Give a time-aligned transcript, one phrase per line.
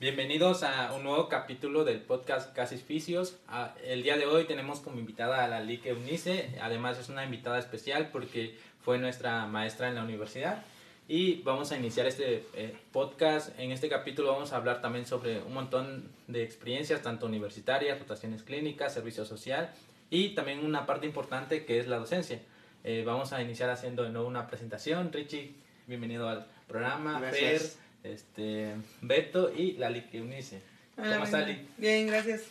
[0.00, 3.36] Bienvenidos a un nuevo capítulo del podcast Casis Fisios.
[3.48, 6.56] Ah, el día de hoy tenemos como invitada a la Lique Unice.
[6.62, 10.62] Además es una invitada especial porque fue nuestra maestra en la universidad.
[11.08, 13.58] Y vamos a iniciar este eh, podcast.
[13.58, 18.44] En este capítulo vamos a hablar también sobre un montón de experiencias, tanto universitarias, rotaciones
[18.44, 19.74] clínicas, servicio social
[20.10, 22.40] y también una parte importante que es la docencia.
[22.84, 25.12] Eh, vamos a iniciar haciendo de nuevo una presentación.
[25.12, 25.54] Richie,
[25.88, 27.18] bienvenido al programa.
[27.18, 30.60] Gracias este, Beto y Lali que unice.
[30.96, 31.68] ¿Cómo estás, Lali?
[31.76, 32.42] Bien, gracias.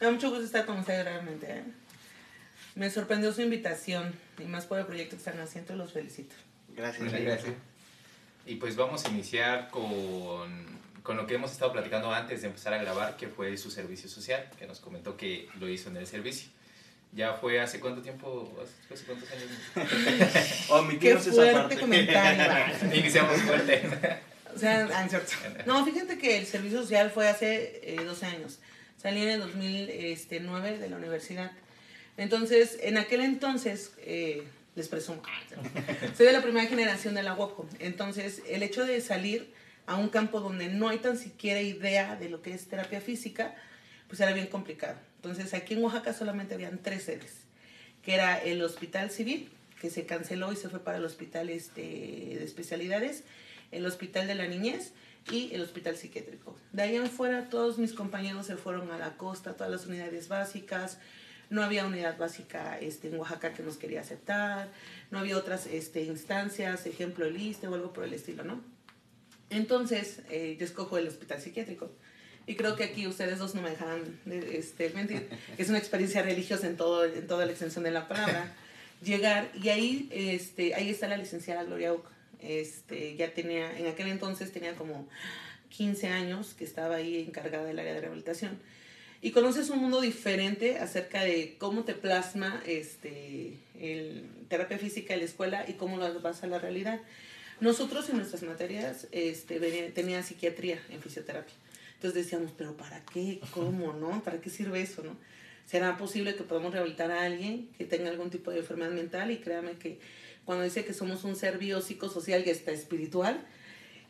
[0.00, 1.46] Me da mucho gusto estar con ustedes realmente.
[1.50, 1.64] ¿eh?
[2.74, 6.34] Me sorprendió su invitación y más por el proyecto que están haciendo, los felicito.
[6.76, 7.54] Gracias, gracias.
[8.46, 12.72] Y pues vamos a iniciar con, con lo que hemos estado platicando antes de empezar
[12.72, 16.06] a grabar, que fue su servicio social, que nos comentó que lo hizo en el
[16.06, 16.50] servicio.
[17.12, 18.52] ¿Ya fue hace cuánto tiempo?
[18.92, 19.48] ¿Hace cuántos años?
[20.70, 22.74] oh, Qué fuerte comentario.
[22.94, 23.82] Iniciamos fuerte.
[24.62, 25.08] Ah,
[25.66, 28.58] No, fíjate que el servicio social fue hace eh, 12 años.
[28.96, 31.52] Salí en el 2009 de la universidad.
[32.16, 34.42] Entonces, en aquel entonces, eh,
[34.74, 35.22] les presumo,
[36.16, 37.68] soy de la primera generación de la UOCO.
[37.78, 39.52] Entonces, el hecho de salir
[39.86, 43.54] a un campo donde no hay tan siquiera idea de lo que es terapia física,
[44.08, 44.98] pues era bien complicado.
[45.16, 47.32] Entonces, aquí en Oaxaca solamente habían tres sedes,
[48.02, 51.82] que era el Hospital Civil, que se canceló y se fue para el Hospital este,
[51.82, 53.24] de Especialidades,
[53.70, 54.92] el Hospital de la Niñez
[55.30, 56.56] y el Hospital Psiquiátrico.
[56.72, 60.28] De ahí en fuera todos mis compañeros se fueron a la costa, todas las unidades
[60.28, 60.98] básicas.
[61.50, 64.68] No había unidad básica este, en Oaxaca que nos quería aceptar,
[65.10, 68.60] no había otras este, instancias, ejemplo el ISTE o algo por el estilo, ¿no?
[69.48, 71.90] Entonces, eh, yo escojo el hospital psiquiátrico.
[72.46, 75.28] Y creo que aquí ustedes dos no me dejarán este, mentir.
[75.56, 78.54] Es una experiencia religiosa en, todo, en toda la extensión de la palabra.
[79.02, 84.08] Llegar, y ahí, este, ahí está la licenciada Gloria Oca este, ya tenía, en aquel
[84.08, 85.08] entonces tenía como
[85.70, 88.58] 15 años que estaba ahí encargada del área de rehabilitación.
[89.20, 95.20] Y conoces un mundo diferente acerca de cómo te plasma este, el, terapia física en
[95.20, 97.00] la escuela y cómo lo vas a la realidad.
[97.60, 101.54] Nosotros en nuestras materias este, tenía psiquiatría en fisioterapia.
[101.94, 103.40] Entonces decíamos, pero ¿para qué?
[103.50, 103.92] ¿Cómo?
[103.92, 104.22] ¿No?
[104.22, 105.02] ¿Para qué sirve eso?
[105.02, 105.16] ¿No?
[105.66, 109.32] ¿Será posible que podamos rehabilitar a alguien que tenga algún tipo de enfermedad mental?
[109.32, 109.98] Y créame que
[110.48, 113.38] cuando dice que somos un ser biopsicosocial y hasta espiritual,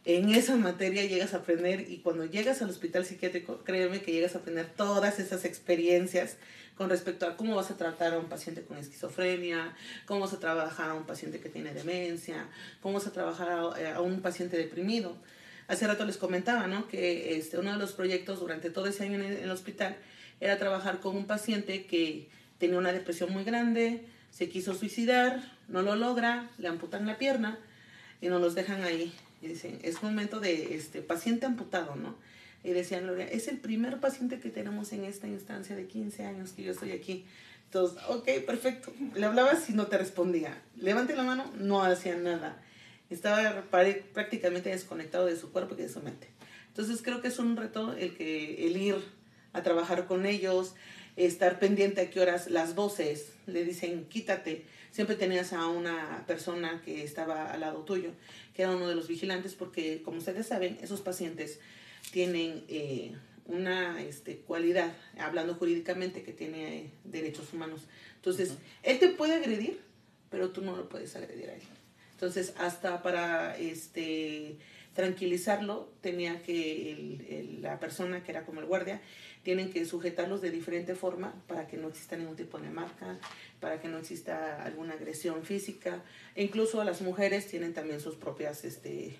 [0.04, 4.37] en esa materia llegas a aprender y cuando llegas al hospital psiquiátrico, créeme que llegas
[4.37, 6.37] a aprender todas esas experiencias
[6.77, 9.75] con respecto a cómo vas a tratar a un paciente con esquizofrenia,
[10.06, 12.47] cómo vas a trabajar a un paciente que tiene demencia,
[12.82, 15.16] cómo vas a trabajar a, un paciente deprimido.
[15.66, 16.87] Hace rato les comentaba, ¿no?
[16.87, 19.97] Que este, uno de los proyectos durante todo ese año en el hospital
[20.41, 22.28] era trabajar con un paciente que
[22.59, 27.58] tenía una depresión muy grande, se quiso suicidar, no lo logra, le amputan la pierna
[28.20, 29.12] y nos los dejan ahí.
[29.40, 32.16] Y dicen, es momento de este paciente amputado, ¿no?
[32.64, 36.52] Y decían, Gloria, es el primer paciente que tenemos en esta instancia de 15 años
[36.52, 37.24] que yo estoy aquí.
[37.66, 38.92] Entonces, ok, perfecto.
[39.14, 40.60] Le hablabas y no te respondía.
[40.76, 42.60] Levante la mano, no hacía nada.
[43.10, 43.64] Estaba
[44.12, 46.28] prácticamente desconectado de su cuerpo y de su mente.
[46.68, 48.96] Entonces, creo que es un reto el, que, el ir
[49.52, 50.74] a trabajar con ellos,
[51.16, 54.64] estar pendiente a qué horas las voces le dicen quítate.
[54.91, 58.10] Siempre tenías a una persona que estaba al lado tuyo,
[58.54, 61.60] que era uno de los vigilantes, porque como ustedes saben, esos pacientes
[62.10, 63.15] tienen eh,
[63.47, 67.82] una este, cualidad, hablando jurídicamente, que tiene derechos humanos.
[68.16, 69.81] Entonces, él te puede agredir,
[70.31, 71.62] pero tú no lo puedes agredir a él.
[72.12, 74.59] Entonces, hasta para este,
[74.93, 79.00] tranquilizarlo, tenía que la persona que era como el guardia,
[79.48, 83.19] tienen que sujetarlos de diferente forma para que no exista ningún tipo de marca,
[83.60, 86.03] para que no exista alguna agresión física.
[86.34, 89.16] E incluso las mujeres tienen también sus propias este,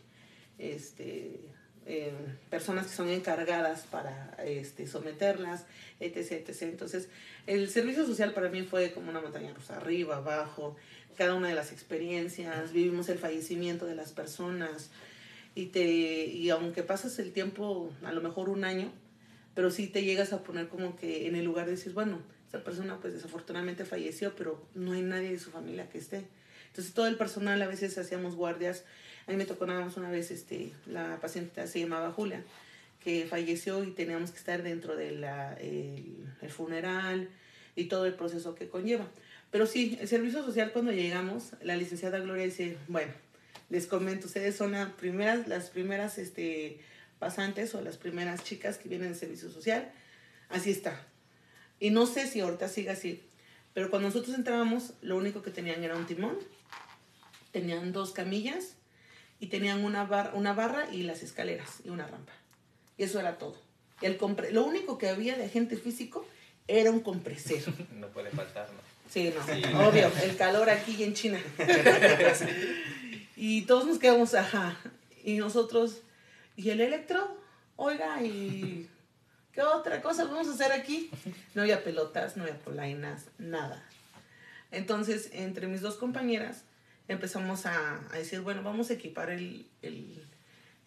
[0.59, 1.41] este,
[1.87, 2.13] eh,
[2.51, 5.65] personas que son encargadas para este, someterlas,
[5.99, 6.63] etc, etc.
[6.65, 7.09] Entonces,
[7.47, 10.77] el servicio social para mí fue como una montaña rusa, arriba, abajo,
[11.17, 14.91] cada una de las experiencias, vivimos el fallecimiento de las personas
[15.55, 15.87] y, te,
[16.27, 18.93] y aunque pasas el tiempo, a lo mejor un año,
[19.59, 22.63] pero sí te llegas a poner como que en el lugar de decir, bueno, esa
[22.63, 26.29] persona pues desafortunadamente falleció, pero no hay nadie de su familia que esté.
[26.69, 28.85] Entonces todo el personal a veces hacíamos guardias.
[29.27, 32.45] A mí me tocó nada más una vez, este, la paciente se llamaba Julia,
[33.03, 36.05] que falleció y teníamos que estar dentro del de
[36.41, 37.29] el funeral
[37.75, 39.09] y todo el proceso que conlleva.
[39.51, 43.13] Pero sí, el servicio social cuando llegamos, la licenciada Gloria dice, bueno,
[43.71, 46.79] les comento, ustedes son las primeras, las primeras este,
[47.19, 49.93] pasantes o las primeras chicas que vienen de servicio social.
[50.49, 51.05] Así está.
[51.81, 53.23] Y no sé si ahorita sigue así,
[53.75, 56.39] pero cuando nosotros entrábamos, lo único que tenían era un timón,
[57.53, 58.75] tenían dos camillas
[59.41, 62.33] y tenían una, una barra y las escaleras y una rampa.
[62.97, 63.57] Y eso era todo.
[64.01, 66.27] El compre lo único que había de agente físico
[66.67, 67.73] era un compresero.
[67.95, 68.81] No puede faltar, ¿no?
[69.11, 69.33] Sí,
[69.73, 71.41] no, obvio, el calor aquí en China.
[73.41, 74.77] Y todos nos quedamos, ajá.
[75.23, 76.03] Y nosotros,
[76.59, 77.39] ¿y el electro?
[77.77, 78.91] Oiga, ¿y
[79.53, 81.09] qué otra cosa vamos a hacer aquí?
[81.55, 83.83] No había pelotas, no había polainas, nada.
[84.73, 86.65] Entonces, entre mis dos compañeras,
[87.07, 90.27] empezamos a, a decir, bueno, vamos a equipar el, el,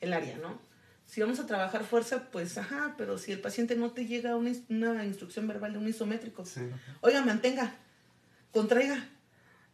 [0.01, 0.59] el, área, ¿no?
[1.06, 4.51] Si vamos a trabajar fuerza, pues, ajá, pero si el paciente no te llega una,
[4.69, 6.62] una instrucción verbal de un isométrico, sí.
[7.00, 7.74] oiga, mantenga,
[8.51, 9.07] contraiga.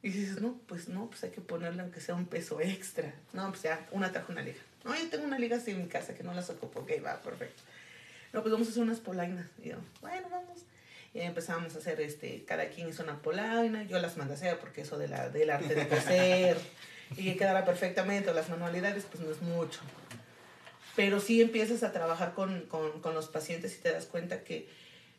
[0.04, 3.16] Y dices, no, pues no, pues hay que ponerle aunque sea un peso extra.
[3.34, 4.60] No, pues ya, una trajo una liga.
[4.88, 7.22] No, yo tengo una liga así en mi casa que no la saco porque va,
[7.22, 7.62] perfecto.
[8.32, 9.48] No, pues vamos a hacer unas polainas.
[9.62, 10.60] Y yo, bueno, vamos.
[11.14, 13.84] Y empezamos a hacer, este, cada quien hizo una polaina.
[13.84, 16.58] Yo las mandé a hacer porque eso de la, del arte de coser
[17.18, 19.82] y que quedara perfectamente, las manualidades, pues no es mucho.
[20.96, 24.70] Pero sí empiezas a trabajar con, con, con los pacientes y te das cuenta que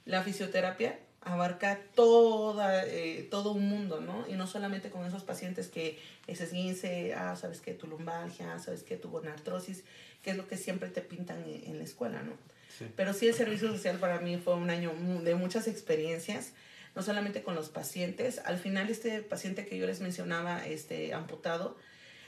[0.05, 0.99] la fisioterapia
[1.29, 4.27] abarca toda, eh, todo un mundo, ¿no?
[4.29, 8.83] Y no solamente con esos pacientes que es esguince, ah, sabes que tu lumbalgia, sabes
[8.83, 9.85] que tu artrosis,
[10.23, 12.33] que es lo que siempre te pintan en, en la escuela, ¿no?
[12.79, 12.87] Sí.
[12.97, 14.93] Pero sí el servicio social para mí fue un año
[15.23, 16.53] de muchas experiencias,
[16.95, 21.77] no solamente con los pacientes, al final este paciente que yo les mencionaba, este amputado,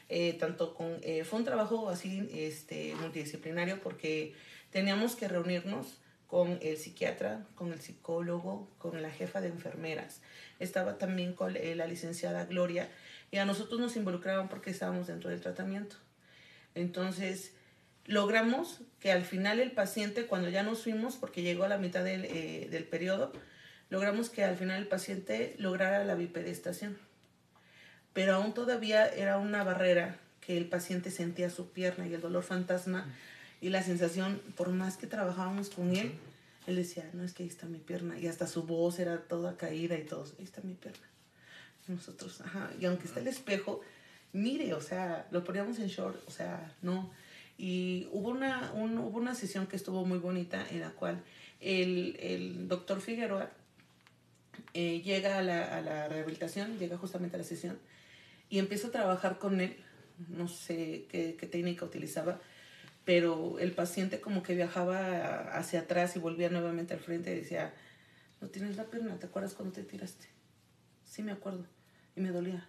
[0.08, 4.34] eh, tanto con, eh, fue un trabajo así este, multidisciplinario porque
[4.70, 6.00] teníamos que reunirnos
[6.30, 10.20] con el psiquiatra, con el psicólogo, con la jefa de enfermeras.
[10.60, 12.88] Estaba también con eh, la licenciada Gloria
[13.32, 15.96] y a nosotros nos involucraban porque estábamos dentro del tratamiento.
[16.76, 17.52] Entonces,
[18.06, 22.04] logramos que al final el paciente, cuando ya nos fuimos, porque llegó a la mitad
[22.04, 23.32] del, eh, del periodo,
[23.88, 26.96] logramos que al final el paciente lograra la bipedestación.
[28.12, 32.44] Pero aún todavía era una barrera que el paciente sentía su pierna y el dolor
[32.44, 33.12] fantasma.
[33.60, 36.12] Y la sensación, por más que trabajábamos con él,
[36.66, 38.18] él decía, no, es que ahí está mi pierna.
[38.18, 41.06] Y hasta su voz era toda caída y todo, ahí está mi pierna.
[41.88, 43.80] Y nosotros, ajá, y aunque está el espejo,
[44.32, 47.10] mire, o sea, lo poníamos en short, o sea, no.
[47.58, 51.22] Y hubo una, un, hubo una sesión que estuvo muy bonita en la cual
[51.60, 53.50] el, el doctor Figueroa
[54.72, 57.78] eh, llega a la, a la rehabilitación, llega justamente a la sesión
[58.48, 59.76] y empieza a trabajar con él,
[60.28, 62.40] no sé qué, qué técnica utilizaba,
[63.10, 67.74] pero el paciente como que viajaba hacia atrás y volvía nuevamente al frente y decía,
[68.40, 70.28] no tienes la pierna, ¿te acuerdas cuando te tiraste?
[71.04, 71.64] Sí, me acuerdo.
[72.14, 72.68] Y me dolía.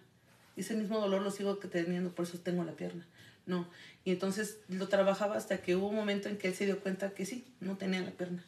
[0.56, 3.06] Y ese mismo dolor lo sigo teniendo, por eso tengo la pierna.
[3.46, 3.68] No.
[4.04, 7.10] Y entonces lo trabajaba hasta que hubo un momento en que él se dio cuenta
[7.10, 8.44] que sí, no tenía la pierna.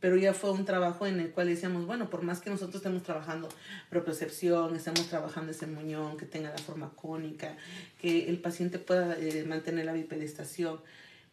[0.00, 3.02] Pero ya fue un trabajo en el cual decíamos, bueno, por más que nosotros estemos
[3.02, 3.50] trabajando
[3.90, 7.54] propiocepción, estemos trabajando ese muñón, que tenga la forma cónica,
[8.00, 10.80] que el paciente pueda eh, mantener la bipedestación,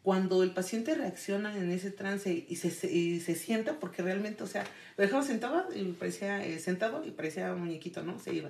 [0.03, 4.47] cuando el paciente reacciona en ese trance y se, y se sienta, porque realmente, o
[4.47, 4.63] sea,
[4.97, 8.17] lo dejaba sentado y parecía eh, sentado y parecía muñequito, ¿no?
[8.19, 8.49] Se iba.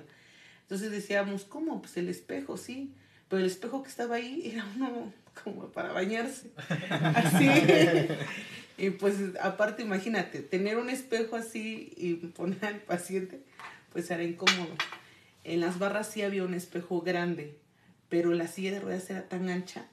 [0.62, 1.80] Entonces decíamos, ¿cómo?
[1.82, 2.94] Pues el espejo, sí.
[3.28, 5.12] Pero el espejo que estaba ahí era uno
[5.42, 6.50] como para bañarse.
[6.90, 7.48] Así.
[8.78, 13.40] y pues aparte, imagínate, tener un espejo así y poner al paciente,
[13.92, 14.74] pues era incómodo.
[15.44, 17.56] En las barras sí había un espejo grande,
[18.08, 19.86] pero la silla de ruedas era tan ancha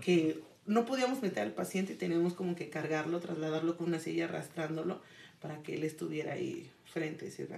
[0.00, 4.26] que no podíamos meter al paciente y teníamos como que cargarlo, trasladarlo con una silla,
[4.26, 5.00] arrastrándolo
[5.40, 7.26] para que él estuviera ahí frente.
[7.26, 7.48] Decir,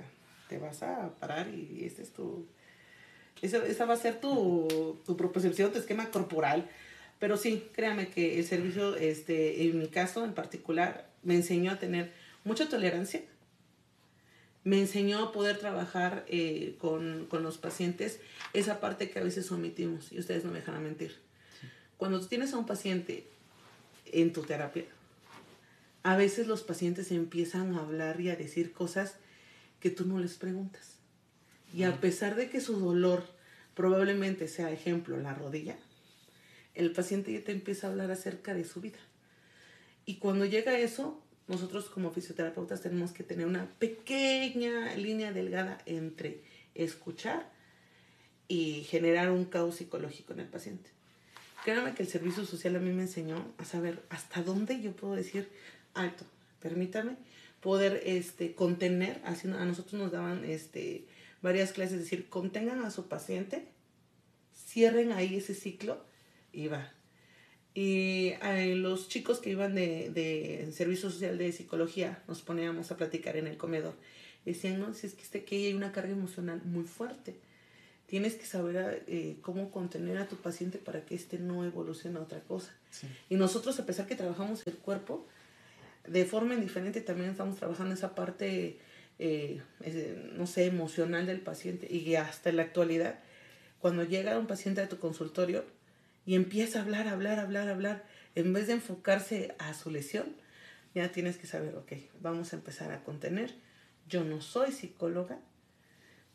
[0.49, 2.47] te vas a parar y este es tu...
[3.43, 6.69] Esa, esa va a ser tu, tu proposición, tu esquema corporal.
[7.19, 11.79] Pero sí, créame que el servicio, este, en mi caso en particular, me enseñó a
[11.79, 13.23] tener mucha tolerancia.
[14.63, 18.19] Me enseñó a poder trabajar eh, con, con los pacientes
[18.55, 20.11] esa parte que a veces omitimos.
[20.11, 21.24] Y ustedes no me dejan mentir
[21.97, 23.27] cuando tú tienes a un paciente
[24.13, 24.85] en tu terapia,
[26.03, 29.17] a veces los pacientes empiezan a hablar y a decir cosas
[29.81, 30.97] que tú no les preguntas.
[31.73, 33.25] Y a pesar de que su dolor
[33.75, 35.77] probablemente sea, ejemplo, la rodilla,
[36.75, 38.99] el paciente ya te empieza a hablar acerca de su vida.
[40.07, 46.43] Y cuando llega eso, nosotros como fisioterapeutas tenemos que tener una pequeña línea delgada entre
[46.75, 47.51] escuchar
[48.49, 50.91] y generar un caos psicológico en el paciente.
[51.65, 55.15] Créanme que el servicio social a mí me enseñó a saber hasta dónde yo puedo
[55.15, 55.49] decir
[55.95, 56.27] alto,
[56.61, 57.17] permítame,
[57.63, 61.07] poder este, contener, así a nosotros nos daban este,
[61.41, 63.65] varias clases, decir, contengan a su paciente,
[64.55, 66.05] cierren ahí ese ciclo
[66.53, 66.93] y va.
[67.73, 72.99] Y eh, los chicos que iban de, de servicio social de psicología nos poníamos a
[72.99, 73.95] platicar en el comedor.
[74.45, 77.35] Decían, no, si es que, este, que hay una carga emocional muy fuerte
[78.07, 82.23] tienes que saber eh, cómo contener a tu paciente para que éste no evolucione a
[82.23, 82.73] otra cosa.
[83.29, 85.27] Y nosotros, a pesar que trabajamos el cuerpo,
[86.07, 88.79] de forma indiferente también estamos trabajando esa parte,
[89.19, 89.63] eh,
[90.35, 91.93] no sé, emocional del paciente.
[91.93, 93.21] Y hasta en la actualidad,
[93.81, 95.65] cuando llega un paciente a tu consultorio
[96.27, 100.37] y empieza a hablar, hablar, hablar, hablar, en vez de enfocarse a su lesión,
[100.95, 103.55] ya tienes que saber, ok, vamos a empezar a contener.
[104.09, 105.41] Yo no soy psicóloga,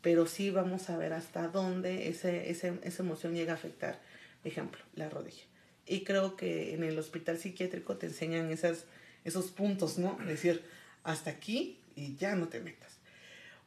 [0.02, 4.00] pero sí vamos a ver hasta dónde ese, ese, esa emoción llega a afectar,
[4.44, 5.44] ejemplo, la rodilla.
[5.86, 8.84] Y creo que en el hospital psiquiátrico te enseñan esas,
[9.24, 10.18] esos puntos, ¿no?
[10.26, 10.64] Decir,
[11.02, 12.98] hasta aquí y ya no te metas.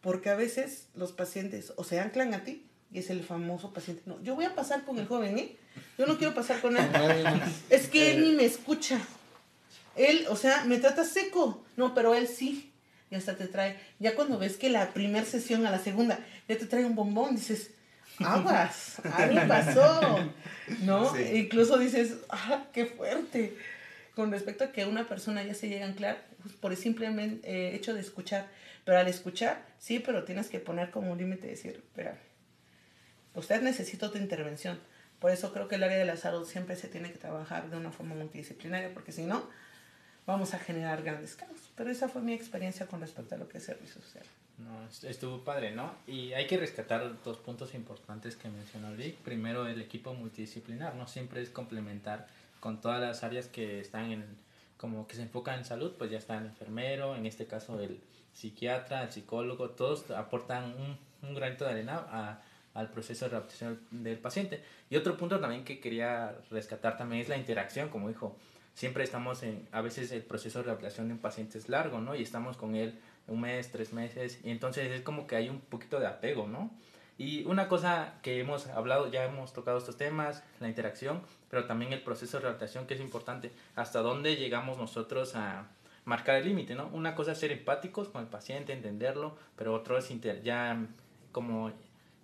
[0.02, 4.04] Porque a veces los pacientes o se anclan a ti, y es el famoso paciente,
[4.06, 5.58] no, yo voy a pasar con el joven, ¿eh?
[5.98, 6.86] Yo no quiero pasar con él.
[7.70, 9.00] es que él ni me escucha.
[9.96, 11.66] Él, o sea, me trata seco.
[11.76, 12.73] No, pero él sí
[13.14, 16.58] y hasta te trae, ya cuando ves que la primera sesión a la segunda ya
[16.58, 17.72] te trae un bombón, dices,
[18.18, 20.32] aguas, algo pasó,
[20.82, 21.16] ¿no?
[21.20, 23.56] Incluso dices, ah, qué fuerte.
[24.16, 27.08] Con respecto a que una persona ya se llega a anclar pues, por el simple
[27.44, 28.48] eh, hecho de escuchar,
[28.84, 32.18] pero al escuchar, sí, pero tienes que poner como un límite y decir, espera,
[33.36, 34.80] usted necesita otra intervención.
[35.20, 37.78] Por eso creo que el área de la salud siempre se tiene que trabajar de
[37.78, 39.48] una forma multidisciplinaria, porque si no,
[40.26, 41.72] vamos a generar grandes caos.
[41.76, 44.26] Pero esa fue mi experiencia con respecto a lo que es servicio social.
[44.58, 45.94] No, estuvo padre, ¿no?
[46.06, 49.18] Y hay que rescatar dos puntos importantes que mencionó Rick.
[49.18, 51.08] Primero, el equipo multidisciplinar, ¿no?
[51.08, 52.28] Siempre es complementar
[52.60, 54.26] con todas las áreas que están en,
[54.78, 58.00] como que se enfocan en salud, pues ya está el enfermero, en este caso el
[58.34, 62.42] psiquiatra, el psicólogo, todos aportan un, un granito de arena a,
[62.74, 64.64] al proceso de rehabilitación del paciente.
[64.90, 68.36] Y otro punto también que quería rescatar también es la interacción, como dijo
[68.74, 72.16] siempre estamos en, a veces el proceso de rehabilitación de un paciente es largo, ¿no?
[72.16, 75.60] Y estamos con él un mes, tres meses, y entonces es como que hay un
[75.62, 76.72] poquito de apego, ¿no?
[77.18, 81.94] Y una cosa que hemos hablado, ya hemos tocado estos temas, la interacción, pero también
[81.94, 85.68] el proceso de rehabilitación que es importante, hasta dónde llegamos nosotros a
[86.06, 86.88] marcar el límite, ¿no?
[86.88, 90.12] Una cosa es ser empáticos con el paciente, entenderlo, pero otro es
[90.44, 90.86] ya
[91.32, 91.72] como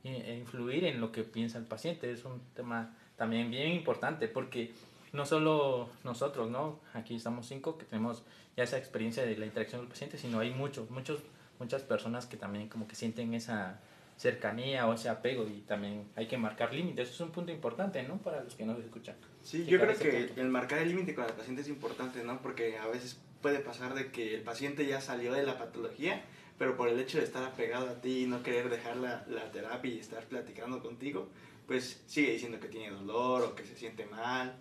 [0.04, 4.72] influir en lo que piensa el paciente, es un tema también bien importante porque
[5.14, 6.80] no solo nosotros, ¿no?
[6.94, 8.24] Aquí estamos cinco que tenemos
[8.56, 11.20] ya esa experiencia de la interacción del paciente, sino hay muchos, muchos,
[11.60, 13.80] muchas personas que también como que sienten esa
[14.18, 17.08] cercanía o ese apego y también hay que marcar límites.
[17.08, 18.18] Eso es un punto importante, ¿no?
[18.18, 19.16] Para los que nos escuchan.
[19.42, 22.42] Sí, yo creo que el marcar el límite con el paciente es importante, ¿no?
[22.42, 26.22] Porque a veces puede pasar de que el paciente ya salió de la patología,
[26.58, 29.50] pero por el hecho de estar apegado a ti y no querer dejar la, la
[29.52, 31.30] terapia y estar platicando contigo,
[31.66, 34.54] pues sigue diciendo que tiene dolor o que se siente mal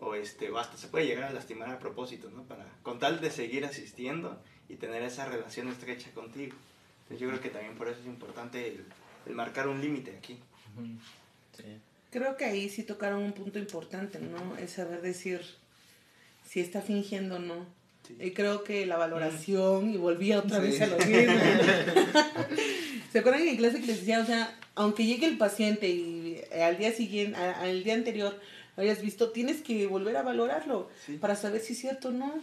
[0.00, 2.42] o este, basta, se puede llegar a lastimar a propósito, ¿no?
[2.44, 6.54] Para, con tal de seguir asistiendo y tener esa relación estrecha contigo.
[7.02, 8.68] Entonces yo creo que también por eso es importante
[9.26, 10.38] el, marcar un límite aquí.
[12.10, 14.56] Creo que ahí sí tocaron un punto importante, ¿no?
[14.56, 15.42] El saber decir
[16.46, 17.66] si está fingiendo o no.
[18.20, 21.34] Y creo que la valoración, y volví otra vez a lo mismo.
[23.12, 26.78] ¿Se acuerdan en clase que les decía, o sea, aunque llegue el paciente y al
[26.78, 28.38] día siguiente, al día anterior,
[28.80, 30.88] hayas visto, tienes que volver a valorarlo
[31.20, 32.42] para saber si es cierto o no.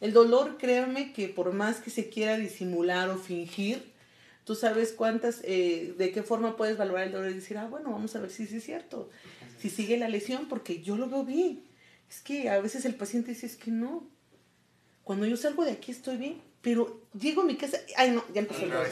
[0.00, 3.92] El dolor, créanme que por más que se quiera disimular o fingir,
[4.44, 7.90] tú sabes cuántas, eh, de qué forma puedes valorar el dolor y decir, ah, bueno,
[7.90, 9.08] vamos a ver si es cierto,
[9.58, 11.62] si sigue la lesión, porque yo lo veo bien.
[12.08, 14.08] Es que a veces el paciente dice, es que no.
[15.02, 18.40] Cuando yo salgo de aquí estoy bien, pero llego a mi casa, ay no, ya
[18.40, 18.88] empezó el dolor.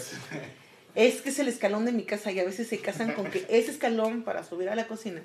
[0.95, 3.45] Es que es el escalón de mi casa y a veces se casan con que
[3.49, 5.23] ese escalón para subir a la cocina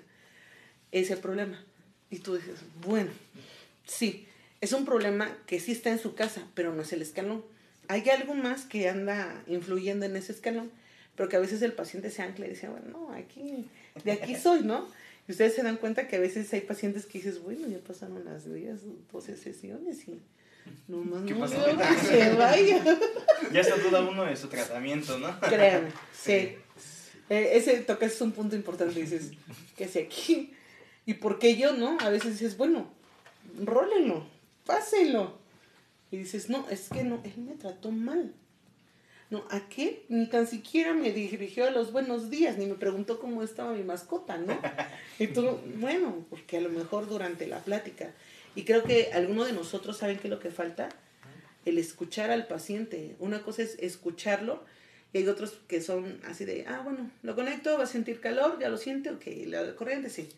[0.92, 1.64] es el problema.
[2.10, 3.12] Y tú dices, bueno,
[3.86, 4.28] sí,
[4.62, 7.44] es un problema que sí está en su casa, pero no es el escalón.
[7.88, 10.72] Hay algo más que anda influyendo en ese escalón,
[11.16, 13.68] pero que a veces el paciente se ancla y dice, bueno, no, aquí,
[14.04, 14.88] de aquí soy, ¿no?
[15.28, 18.26] Y ustedes se dan cuenta que a veces hay pacientes que dices, bueno, ya pasaron
[18.26, 18.80] las días,
[19.12, 20.20] 12 sesiones y
[20.88, 22.84] nomás no veo que se vaya.
[23.54, 25.40] Ya está duda uno de su tratamiento, ¿no?
[25.40, 26.56] Créanme, sí.
[27.30, 29.32] Eh, ese toque es un punto importante, dices,
[29.78, 30.54] que si aquí
[31.06, 31.98] ¿Y por qué yo no?
[32.02, 32.88] A veces dices, bueno,
[33.58, 34.26] rólenlo,
[34.66, 35.38] pásenlo.
[36.12, 38.34] Y dices, no, es que no, él me trató mal.
[39.30, 40.06] No, ¿a qué?
[40.10, 43.84] Ni tan siquiera me dirigió a los buenos días, ni me preguntó cómo estaba mi
[43.84, 44.60] mascota, ¿no?
[45.20, 48.12] Y tú, bueno, porque a lo mejor durante la plática.
[48.56, 50.90] Y creo que algunos de nosotros saben qué es lo que falta,
[51.66, 53.16] el escuchar al paciente.
[53.20, 54.64] Una cosa es escucharlo
[55.14, 58.58] y hay otros que son así de, ah, bueno, lo conecto, va a sentir calor,
[58.60, 60.30] ya lo siente, ok, la corriente sí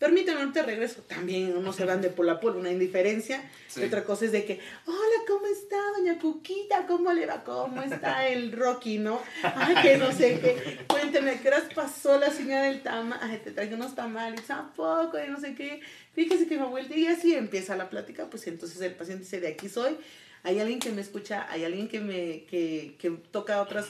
[0.00, 1.02] permíteme, ahorita regreso.
[1.02, 3.48] También uno se van de por la por una indiferencia.
[3.76, 6.86] Y otra cosa es de que, hola, ¿cómo está doña Cuquita?
[6.88, 7.44] ¿Cómo le va?
[7.44, 9.20] ¿Cómo está el Rocky, no?
[9.42, 10.78] Ay, que no sé qué.
[10.88, 13.20] Cuénteme, ¿qué horas pasó la señora del tamal?
[13.22, 15.18] Ay, te traigo unos tamales, ¿a poco?
[15.24, 15.80] Y no sé qué.
[16.14, 19.48] Fíjese que me vuelta y así empieza la plática, pues entonces el paciente dice, de
[19.48, 19.96] aquí soy.
[20.42, 23.88] Hay alguien que me escucha, hay alguien que me que, que toca otras,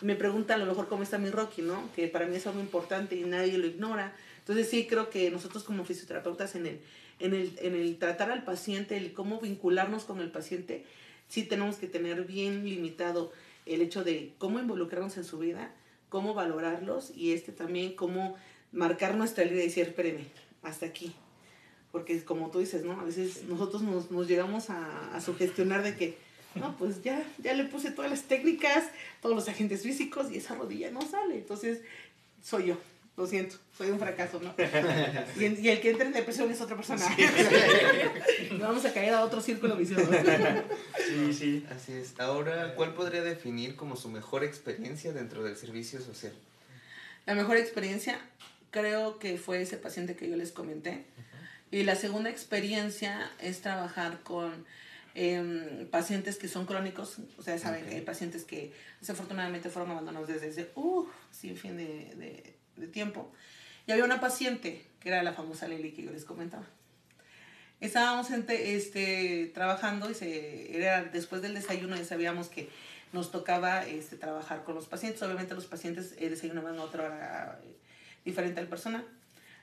[0.00, 1.88] me pregunta a lo mejor cómo está mi Rocky, ¿no?
[1.94, 4.12] Que para mí es algo importante y nadie lo ignora.
[4.42, 6.80] Entonces sí creo que nosotros como fisioterapeutas en el,
[7.20, 10.84] en el, en el tratar al paciente, el cómo vincularnos con el paciente,
[11.28, 13.32] sí tenemos que tener bien limitado
[13.66, 15.72] el hecho de cómo involucrarnos en su vida,
[16.08, 18.36] cómo valorarlos y este también cómo
[18.72, 20.24] marcar nuestra línea y decir, espéreme,
[20.62, 21.14] hasta aquí.
[21.92, 23.00] Porque como tú dices, ¿no?
[23.00, 26.18] A veces nosotros nos, nos llegamos a, a sugestionar de que,
[26.56, 28.84] no, pues ya, ya le puse todas las técnicas,
[29.20, 31.36] todos los agentes físicos y esa rodilla no sale.
[31.36, 31.82] Entonces,
[32.42, 32.78] soy yo.
[33.16, 34.54] Lo siento, soy un fracaso, ¿no?
[35.36, 37.04] Y, y el que entra en depresión es otra persona.
[38.58, 40.10] Vamos a caer a otro círculo vicioso.
[41.06, 41.66] Sí, sí.
[41.70, 42.18] Así es.
[42.18, 46.32] Ahora, ¿cuál podría definir como su mejor experiencia dentro del servicio social?
[47.26, 48.18] La mejor experiencia
[48.70, 51.04] creo que fue ese paciente que yo les comenté.
[51.70, 54.66] Y la segunda experiencia es trabajar con
[55.14, 57.18] eh, pacientes que son crónicos.
[57.38, 62.14] Ustedes saben que hay pacientes que desafortunadamente fueron abandonados desde, desde uh, sin fin de,
[62.16, 63.32] de, de tiempo.
[63.86, 66.66] Y había una paciente que era la famosa Lili que yo les comentaba.
[67.80, 72.68] Estábamos este, este, trabajando y se, era después del desayuno ya sabíamos que
[73.12, 75.20] nos tocaba este, trabajar con los pacientes.
[75.22, 77.76] Obviamente los pacientes eh, desayunaban a otra hora eh,
[78.24, 79.04] diferente al personal.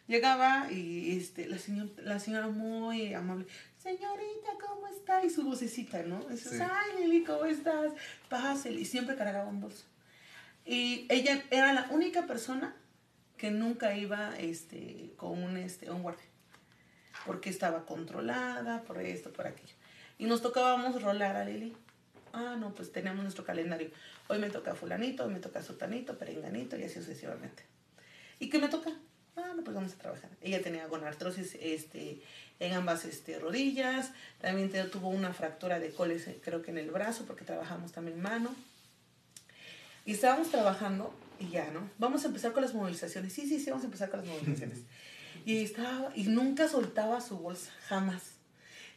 [0.08, 3.46] Llegaba y este, la, señor, la señora muy amable,
[3.78, 5.24] señorita, ¿cómo está?
[5.24, 6.20] Y su vocecita, ¿no?
[6.26, 6.60] Dices, Sí.
[6.62, 7.94] ay, Lili, ¿cómo estás?
[8.28, 8.82] Pásale.
[8.82, 9.86] Y siempre cargaba un bolso.
[10.66, 12.76] Y ella era la única persona
[13.40, 16.26] que nunca iba este, con un, este, un guardia.
[17.26, 19.74] Porque estaba controlada, por esto, por aquello.
[20.18, 21.76] Y nos tocábamos rolar a Lili.
[22.34, 23.90] Ah, no, pues teníamos nuestro calendario.
[24.28, 27.64] Hoy me toca fulanito, hoy me toca sutanito, perenganito y así sucesivamente.
[28.40, 28.92] ¿Y qué me toca?
[29.38, 30.30] Ah, no, pues vamos a trabajar.
[30.42, 32.22] Ella tenía gonartrosis este,
[32.60, 34.12] en ambas este, rodillas.
[34.42, 38.22] También tuvo una fractura de coles, eh, creo que en el brazo, porque trabajamos también
[38.22, 38.54] mano.
[40.06, 41.90] Y estábamos trabajando y ya, ¿no?
[41.98, 43.34] Vamos a empezar con las movilizaciones.
[43.34, 44.80] Sí, sí, sí, vamos a empezar con las movilizaciones.
[45.46, 48.22] y estaba, y nunca soltaba su bolsa, jamás.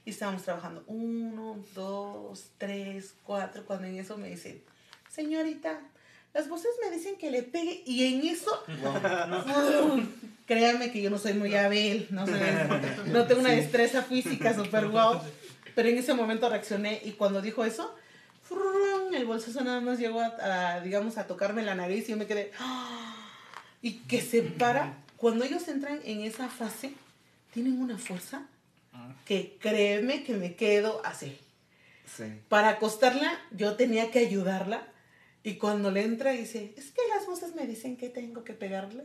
[0.04, 3.64] Y estábamos trabajando uno, dos, tres, cuatro.
[3.64, 4.62] Cuando en eso me dicen,
[5.08, 5.80] señorita,
[6.34, 7.82] las voces me dicen que le pegue.
[7.86, 8.50] Y en eso,
[9.80, 10.06] ¡fum!
[10.46, 12.40] créanme que yo no soy muy hábil, no, soy-
[13.12, 15.20] no tengo una destreza física súper guau.
[15.74, 17.94] Pero en ese momento reaccioné y cuando dijo eso.
[19.14, 22.26] El bolsazo nada más llegó a, a, digamos, a tocarme la nariz y yo me
[22.26, 23.12] quedé, ¡ah!
[23.82, 24.98] y que se para.
[25.16, 26.94] Cuando ellos entran en esa fase,
[27.52, 28.46] tienen una fuerza
[29.24, 31.38] que créeme que me quedo así.
[32.16, 32.24] Sí.
[32.48, 34.88] Para acostarla, yo tenía que ayudarla.
[35.44, 39.04] Y cuando le entra, dice, es que las voces me dicen que tengo que pegarle.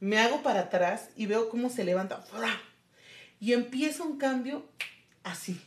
[0.00, 2.22] Me hago para atrás y veo cómo se levanta.
[2.22, 2.60] ¡fra!
[3.40, 4.66] Y empieza un cambio
[5.22, 5.60] así.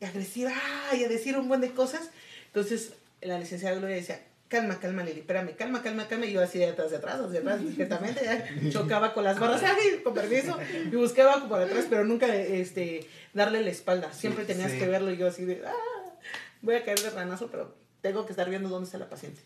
[0.00, 0.52] Y agresiva,
[0.96, 2.10] y a decir un buen de cosas.
[2.56, 6.24] Entonces, la licenciada Gloria decía, calma, calma, Lili, espérame, calma, calma, calma.
[6.24, 9.62] Y yo así de atrás, de atrás, hacia atrás, discretamente, ya chocaba con las barras,
[9.62, 10.00] ¡ay!
[10.02, 10.58] con permiso.
[10.90, 14.10] Y buscaba por atrás, pero nunca este, darle la espalda.
[14.14, 14.78] Siempre tenías sí.
[14.78, 16.16] que verlo y yo así de, ¡ah!
[16.62, 19.42] Voy a caer de ranazo, pero tengo que estar viendo dónde está la paciente.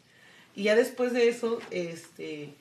[0.54, 2.54] Y ya después de eso, este,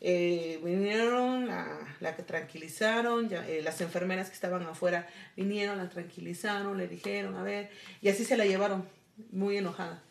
[0.00, 5.88] eh, vinieron, la, la que tranquilizaron, ya, eh, las enfermeras que estaban afuera vinieron, la
[5.88, 8.84] tranquilizaron, le dijeron, a ver, y así se la llevaron,
[9.30, 10.02] muy enojada.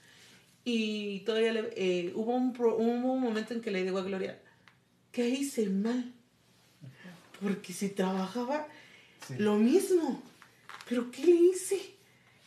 [0.64, 4.04] Y todavía le- eh, hubo, un pro- hubo un momento en que le digo a
[4.04, 4.40] Gloria,
[5.12, 6.14] ¿qué hice mal?
[7.42, 8.68] Porque si trabajaba
[9.38, 10.22] lo mismo,
[10.88, 11.80] pero ¿qué le hice?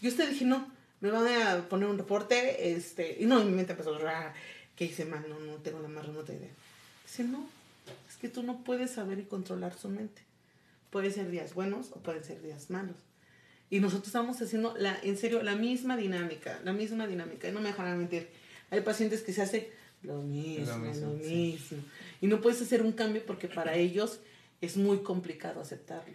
[0.00, 3.54] Yo usted dije, no, me van a poner un reporte, este, y no, en mi
[3.54, 4.32] mente empezó, "Ah,
[4.76, 5.24] ¿qué hice mal?
[5.28, 6.50] No, no tengo la más remota idea.
[7.04, 7.46] Dice, no,
[8.08, 10.22] es que tú no puedes saber y controlar su mente.
[10.90, 12.96] Pueden ser días buenos o pueden ser días malos.
[13.74, 17.48] Y nosotros estamos haciendo, la, en serio, la misma dinámica, la misma dinámica.
[17.48, 18.28] Y no me dejarán mentir.
[18.70, 19.66] Hay pacientes que se hacen
[20.04, 21.12] lo mismo, lo mismo.
[21.14, 21.28] mismo,
[21.68, 21.76] sí.
[22.20, 24.20] Y no puedes hacer un cambio porque para ellos
[24.60, 26.14] es muy complicado aceptarlo.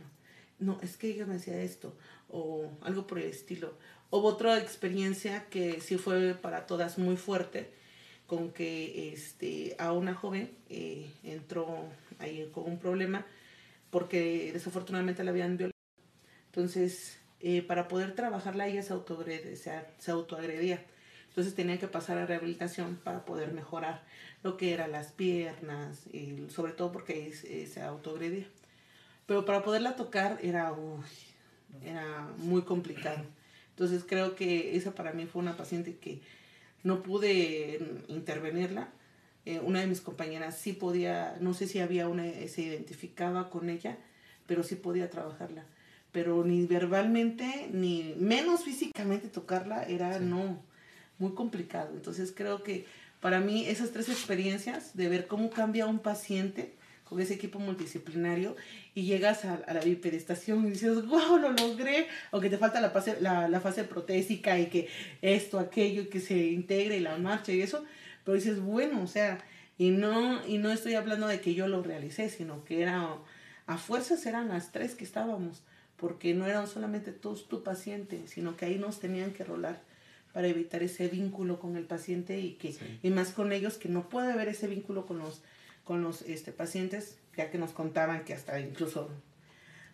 [0.58, 1.94] No, es que ella me decía esto,
[2.30, 3.74] o algo por el estilo.
[4.10, 7.72] Hubo otra experiencia que sí fue para todas muy fuerte,
[8.26, 13.26] con que este, a una joven eh, entró ahí con un problema
[13.90, 15.76] porque desafortunadamente la habían violado.
[16.46, 18.94] Entonces, eh, para poder trabajarla, ella se,
[20.00, 20.84] se, autoagredía.
[21.30, 24.04] Entonces tenía que pasar a rehabilitación para poder mejorar
[24.44, 28.48] lo que eran las piernas, y sobre todo porque eh, se autoagredía.
[29.26, 30.74] pero para poderla tocar era,
[31.84, 33.24] era muy complicado.
[33.72, 36.22] Entonces creo que esa para mí fue una paciente que
[36.84, 38.90] no pude intervenirla.
[39.46, 43.70] Eh, una de mis compañeras sí podía, no sé si había una, se identificaba con
[43.70, 43.98] ella,
[44.48, 45.66] pero sí podía trabajarla.
[46.12, 50.60] Pero ni verbalmente, ni menos físicamente tocarla era no,
[51.20, 51.92] muy complicado.
[51.94, 52.86] Entonces creo que
[53.20, 56.74] para mí esas tres experiencias de ver cómo cambia un paciente
[57.10, 58.56] con ese equipo multidisciplinario
[58.94, 62.92] y llegas a, la bipedestación y dices, wow, lo logré, o que te falta la
[62.92, 64.88] fase, la, la fase protésica y que
[65.22, 67.84] esto, aquello, y que se integre y la marcha y eso,
[68.24, 69.40] pero dices, bueno, o sea,
[69.80, 73.16] y no, y no estoy hablando de que yo lo realicé, sino que era,
[73.66, 75.64] a fuerzas eran las tres que estábamos,
[76.00, 79.82] porque no eran solamente todos tu paciente, sino que ahí nos tenían que rolar
[80.34, 84.10] para evitar ese vínculo con el paciente y que y más con ellos que no
[84.10, 85.42] puede haber ese vínculo con los
[85.84, 89.10] con los este, pacientes ya que nos contaban que hasta incluso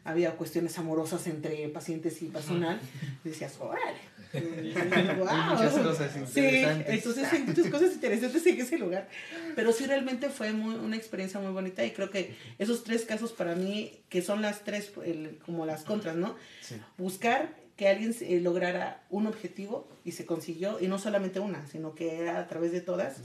[0.06, 2.80] había cuestiones amorosas entre pacientes y personal
[3.24, 6.88] y decías órale muchas cosas interesantes.
[6.88, 9.08] Sí, entonces hay muchas cosas interesantes en ese lugar.
[9.56, 13.32] Pero sí, realmente fue muy, una experiencia muy bonita y creo que esos tres casos
[13.32, 14.92] para mí, que son las tres,
[15.46, 16.36] como las contras, ¿no?
[16.98, 21.94] Buscar que alguien eh, lograra un objetivo y se consiguió, y no solamente una, sino
[21.94, 23.18] que era a través de todas.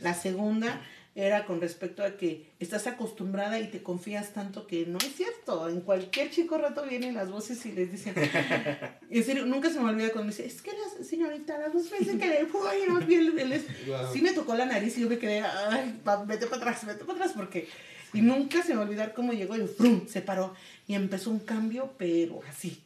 [0.00, 0.80] La segunda
[1.14, 5.68] era con respecto a que estás acostumbrada y te confías tanto que no es cierto.
[5.68, 8.14] En cualquier chico rato vienen las voces y les dicen,
[9.10, 11.90] en serio, nunca se me olvida cuando me dice, es que la señorita, las dos
[11.90, 13.32] veces que le fue, no bien,
[14.12, 17.18] sí me tocó la nariz y yo me quedé, ay, vete para atrás, vete para
[17.18, 17.68] atrás, porque...
[18.14, 20.06] Y nunca se me olvidar cómo llegó y ¡frum!
[20.06, 20.54] se paró
[20.86, 22.82] y empezó un cambio, pero así.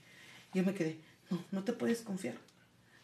[0.54, 0.98] Yo me quedé,
[1.30, 2.36] no, no te puedes confiar.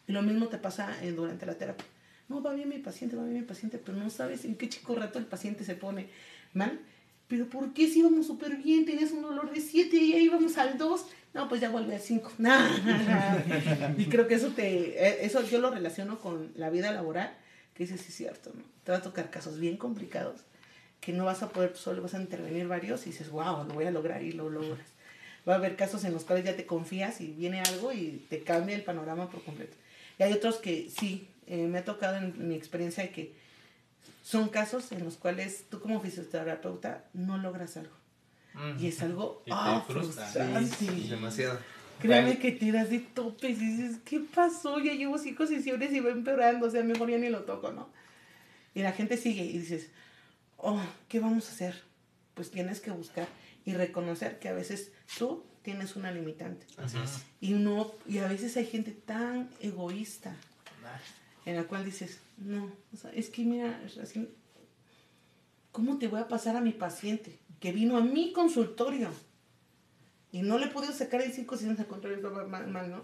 [0.07, 1.85] Y lo mismo te pasa eh, durante la terapia.
[2.33, 4.95] No, va bien mi paciente, va bien mi paciente, pero no sabes en qué chico
[4.95, 6.07] rato el paciente se pone
[6.53, 6.79] mal.
[7.27, 8.85] Pero ¿por qué si íbamos súper bien?
[8.85, 11.05] Tenías un dolor de 7 y ya íbamos al 2.
[11.33, 12.31] No, pues ya vuelve al 5.
[13.97, 17.35] y creo que eso te, eh, eso yo lo relaciono con la vida laboral,
[17.73, 18.63] que dices, sí es cierto, ¿no?
[18.83, 20.41] Te va a tocar casos bien complicados
[20.99, 23.85] que no vas a poder solo, vas a intervenir varios y dices, wow, lo voy
[23.85, 24.93] a lograr y lo logras
[25.47, 28.43] va a haber casos en los cuales ya te confías y viene algo y te
[28.43, 29.75] cambia el panorama por completo.
[30.17, 33.33] Y hay otros que sí, eh, me ha tocado en mi experiencia que
[34.23, 37.95] son casos en los cuales tú como fisioterapeuta no logras algo.
[38.79, 40.85] Y es algo oh, frustrante.
[41.09, 41.59] demasiado.
[41.99, 44.79] Créeme que tiras de topes y dices, ¿qué pasó?
[44.79, 47.89] Ya llevo cinco sesiones y va empeorando, o sea, mejor ya ni lo toco, ¿no?
[48.75, 49.89] Y la gente sigue y dices,
[50.57, 51.81] oh, ¿qué vamos a hacer?
[52.33, 53.27] Pues tienes que buscar
[53.65, 56.65] y reconocer que a veces tú tienes una limitante.
[56.77, 57.23] Así es.
[57.39, 60.35] Y, no, y a veces hay gente tan egoísta
[61.45, 63.81] en la cual dices, no, o sea, es que mira,
[65.71, 69.09] ¿cómo te voy a pasar a mi paciente que vino a mi consultorio?
[70.31, 73.03] Y no le pude sacar el cinco si al contrario mal, mal, ¿no?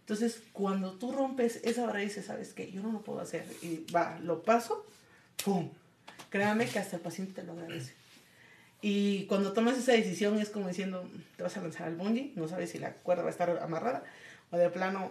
[0.00, 2.70] Entonces, cuando tú rompes esa barrera y dices, ¿sabes qué?
[2.70, 3.46] Yo no lo puedo hacer.
[3.62, 4.86] Y va, lo paso,
[5.42, 5.70] ¡pum!
[6.30, 7.94] Créame que hasta el paciente te lo agradece.
[8.82, 12.48] Y cuando tomas esa decisión es como diciendo, te vas a lanzar al bungee, no
[12.48, 14.04] sabes si la cuerda va a estar amarrada
[14.50, 15.10] o de plano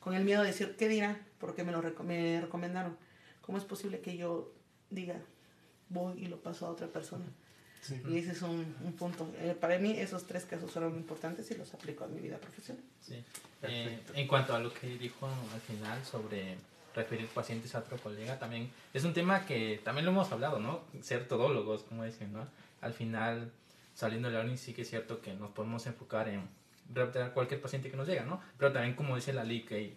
[0.00, 1.18] con el miedo de decir, ¿qué dirá?
[1.38, 2.96] Porque me lo me recomendaron.
[3.40, 4.52] ¿Cómo es posible que yo
[4.90, 5.20] diga,
[5.88, 7.24] voy y lo paso a otra persona?
[8.08, 9.30] Y ese es un, un punto.
[9.38, 12.82] Eh, para mí esos tres casos son importantes y los aplico a mi vida profesional.
[13.00, 13.22] Sí.
[13.62, 16.56] Eh, en cuanto a lo que dijo al final sobre
[16.94, 20.80] referir pacientes a otro colega también es un tema que también lo hemos hablado, ¿no?
[21.00, 22.46] Ser todólogos, como dicen, ¿no?
[22.80, 23.52] Al final,
[23.94, 26.42] saliendo de la uni, sí que es cierto que nos podemos enfocar en
[26.96, 28.40] a cualquier paciente que nos llega, ¿no?
[28.56, 29.96] Pero también, como dice la LIC,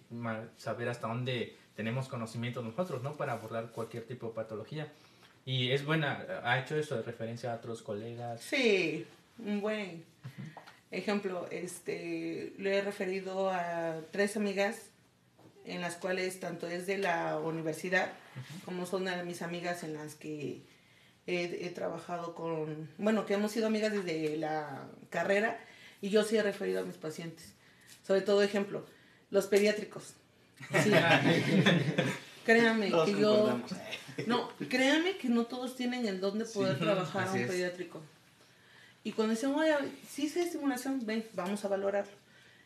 [0.57, 3.17] saber hasta dónde tenemos conocimiento nosotros, ¿no?
[3.17, 4.91] Para abordar cualquier tipo de patología.
[5.45, 8.41] Y es buena, ha hecho eso de referencia a otros colegas.
[8.41, 9.05] Sí,
[9.39, 10.03] un buen
[10.91, 11.47] ejemplo.
[11.49, 14.91] Este, le he referido a tres amigas
[15.65, 18.11] en las cuales tanto es de la universidad
[18.65, 20.61] como son de mis amigas en las que
[21.27, 25.59] he, trabajado con, bueno, que hemos sido amigas desde la carrera
[26.01, 27.53] y yo sí he referido a mis pacientes.
[28.05, 28.85] Sobre todo, ejemplo,
[29.29, 30.15] los pediátricos.
[30.83, 30.91] Sí.
[32.45, 33.61] créanme que yo...
[34.27, 38.01] No, créanme que no todos tienen el don de poder trabajar a un pediátrico.
[39.03, 39.73] Y cuando dicen, oye,
[40.07, 42.05] sí sé estimulación, ven, vamos a valorar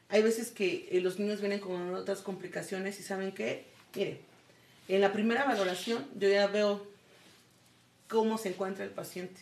[0.09, 4.21] hay veces que eh, los niños vienen con otras complicaciones y saben que, mire,
[4.87, 6.85] en la primera valoración yo ya veo
[8.07, 9.41] cómo se encuentra el paciente.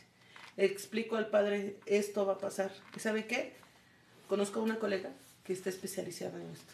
[0.56, 2.71] explico al padre, esto va a pasar.
[2.95, 3.53] ¿Y sabe qué?
[4.27, 5.12] Conozco a una colega
[5.45, 6.73] que está especializada en esto.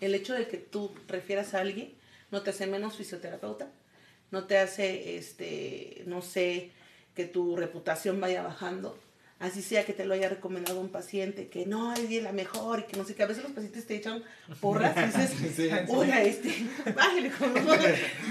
[0.00, 1.92] El hecho de que tú refieras a alguien
[2.30, 3.68] no te hace menos fisioterapeuta,
[4.30, 6.72] no te hace, este, no sé,
[7.14, 8.98] que tu reputación vaya bajando.
[9.38, 12.82] así sea que te lo haya recomendado un paciente, que no, es la mejor y
[12.84, 13.22] que no sé qué.
[13.24, 14.22] A veces los pacientes te echan
[14.60, 17.78] porras y dices, oiga, este, bájale con dos,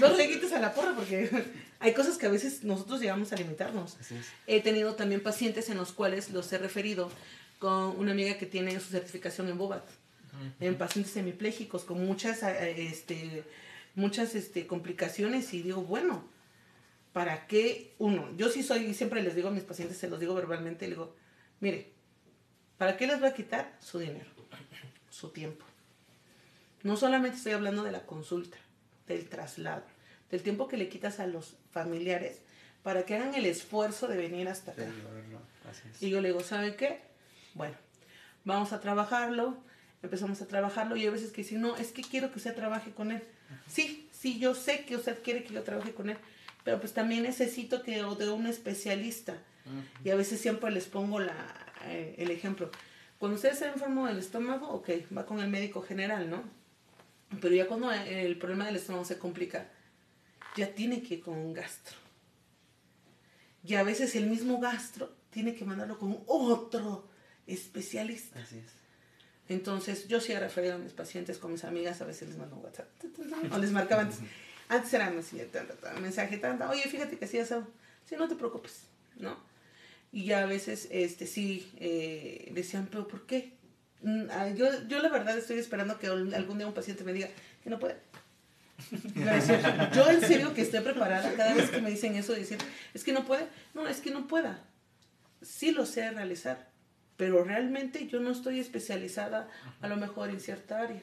[0.00, 1.30] dos a la porra porque
[1.80, 3.96] hay cosas que a veces nosotros llegamos a limitarnos.
[4.46, 7.10] He tenido también pacientes en los cuales los he referido
[7.62, 9.88] con una amiga que tiene su certificación en BOBAT,
[10.58, 13.44] en pacientes hemipléjicos con muchas, eh, este,
[13.94, 16.24] muchas este, complicaciones y digo, bueno,
[17.12, 18.28] ¿para qué uno?
[18.36, 21.14] Yo sí soy, siempre les digo a mis pacientes, se los digo verbalmente, les digo,
[21.60, 21.92] mire,
[22.78, 24.28] ¿para qué les va a quitar su dinero,
[25.08, 25.64] su tiempo?
[26.82, 28.56] No solamente estoy hablando de la consulta,
[29.06, 29.84] del traslado,
[30.32, 32.40] del tiempo que le quitas a los familiares
[32.82, 34.86] para que hagan el esfuerzo de venir hasta acá.
[36.00, 37.11] Y yo le digo, ¿sabe qué?
[37.54, 37.76] Bueno,
[38.44, 39.56] vamos a trabajarlo,
[40.02, 42.92] empezamos a trabajarlo y a veces que si no, es que quiero que usted trabaje
[42.92, 43.22] con él.
[43.66, 46.16] Sí, sí, yo sé que usted quiere que yo trabaje con él,
[46.64, 49.36] pero pues también necesito que de un especialista.
[50.04, 51.34] Y a veces siempre les pongo la,
[51.84, 52.70] eh, el ejemplo.
[53.18, 56.42] Cuando usted está enfermo del estómago, ok, va con el médico general, ¿no?
[57.40, 59.68] Pero ya cuando el problema del estómago se complica,
[60.56, 61.96] ya tiene que ir con un gastro.
[63.64, 67.08] Y a veces el mismo gastro tiene que mandarlo con otro
[67.46, 68.40] especialista.
[68.40, 68.82] Así es.
[69.48, 72.56] Entonces, yo sí he referido a mis pacientes con mis amigas, a veces les mando
[72.56, 72.88] un WhatsApp,
[73.50, 74.18] o les marcaba antes.
[74.68, 77.66] Antes era mensaje, tanta, oye, fíjate que así eso.
[78.06, 78.84] Sí, no te preocupes,
[79.16, 79.36] ¿no?
[80.12, 83.52] Y ya a veces, este, sí, eh, decían, pero ¿por qué?
[84.00, 87.28] Mm, yo, yo la verdad estoy esperando que algún día un paciente me diga
[87.62, 87.96] que no puede.
[89.94, 92.58] yo en serio que estoy preparada cada vez que me dicen eso, decir,
[92.94, 93.46] es que no puede.
[93.74, 94.64] No, es que no pueda.
[95.42, 96.68] Sí lo sé realizar,
[97.22, 99.48] pero realmente yo no estoy especializada
[99.80, 101.00] a lo mejor en cierta área.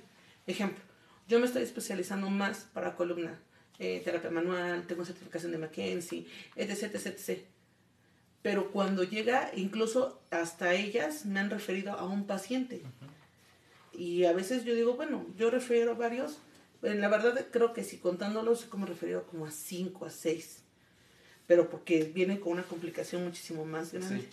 [0.48, 0.84] Ejemplo,
[1.30, 3.40] yo me estoy especializando más para columna
[3.80, 6.28] eh, terapia manual, tengo certificación de McKenzie,
[6.58, 7.46] etc, etc, etc.
[8.42, 12.82] Pero cuando llega, incluso hasta ellas me han referido a un paciente.
[13.94, 16.40] Y a veces yo digo, bueno, yo refiero a varios.
[16.84, 20.64] Eh, la verdad creo que si contándolos, como referido como a cinco, a seis.
[21.48, 24.28] Pero porque viene con una complicación muchísimo más grande.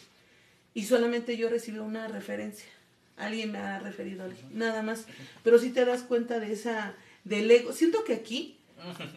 [0.77, 2.69] Y solamente yo recibí una referencia.
[3.17, 5.07] Alguien me ha referido a alguien, nada más.
[5.43, 7.73] Pero si te das cuenta de esa, del ego.
[7.73, 8.59] Siento que aquí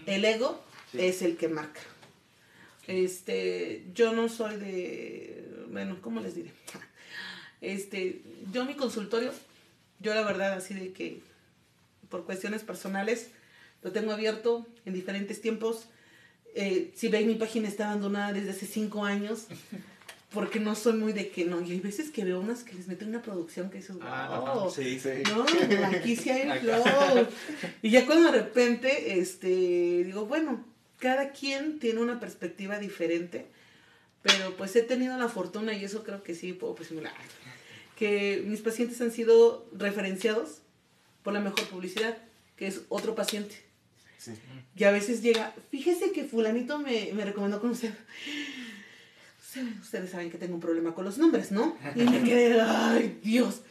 [0.05, 1.81] el ego es el que marca.
[2.87, 6.51] Este, yo no soy de, bueno, ¿cómo les diré?
[7.61, 8.21] Este,
[8.53, 9.33] yo mi consultorio,
[9.99, 11.19] yo la verdad así de que
[12.07, 13.31] por cuestiones personales
[13.83, 15.89] lo tengo abierto en diferentes tiempos.
[16.55, 19.47] Eh, si veis mi página está abandonada desde hace cinco años
[20.31, 21.61] porque no soy muy de que no.
[21.61, 24.99] Y hay veces que veo unas que les meten una producción que dices, ah, sí,
[24.99, 25.09] sí.
[25.27, 25.45] No,
[25.85, 27.27] aquí sí hay flow.
[27.81, 30.63] y ya cuando de repente, este, digo, bueno,
[30.99, 33.47] cada quien tiene una perspectiva diferente,
[34.21, 37.11] pero pues he tenido la fortuna, y eso creo que sí puedo presumirla,
[37.95, 40.59] que mis pacientes han sido referenciados
[41.23, 42.17] por la mejor publicidad,
[42.55, 43.55] que es otro paciente.
[44.17, 44.33] Sí.
[44.75, 47.93] Y a veces llega, fíjese que fulanito me, me recomendó con usted
[49.81, 51.77] ustedes saben que tengo un problema con los nombres, ¿no?
[51.95, 53.61] Y me quedé, ay, Dios.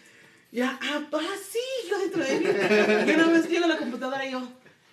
[0.50, 3.10] Ya, ah, ah sí, yo dentro de mí.
[3.10, 4.48] Y una vez llego a la computadora y yo,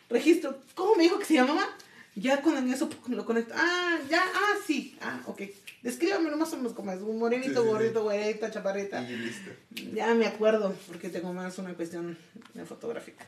[0.09, 1.67] registro, ¿cómo me dijo que se llamaba?
[2.15, 3.53] Ya con eso lo conecto.
[3.57, 4.97] Ah, ya, ah, sí.
[5.01, 5.41] Ah, ok.
[5.81, 7.01] Descríbamelo más o menos como es.
[7.01, 9.01] Un morenito, gordito, güerita, chaparrita.
[9.09, 9.51] Y listo.
[9.93, 12.17] Ya me acuerdo, porque tengo más una cuestión
[12.65, 13.25] fotográfica.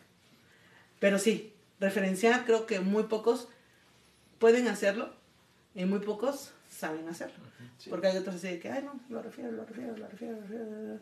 [1.00, 3.50] Pero sí, referenciar, creo que muy pocos
[4.39, 5.13] pueden hacerlo.
[5.76, 7.44] Y muy pocos saben hacerlo.
[7.90, 10.42] Porque hay otros así de que, ay, no, lo refiero, lo refiero, lo refiero, lo
[10.42, 11.00] refiero.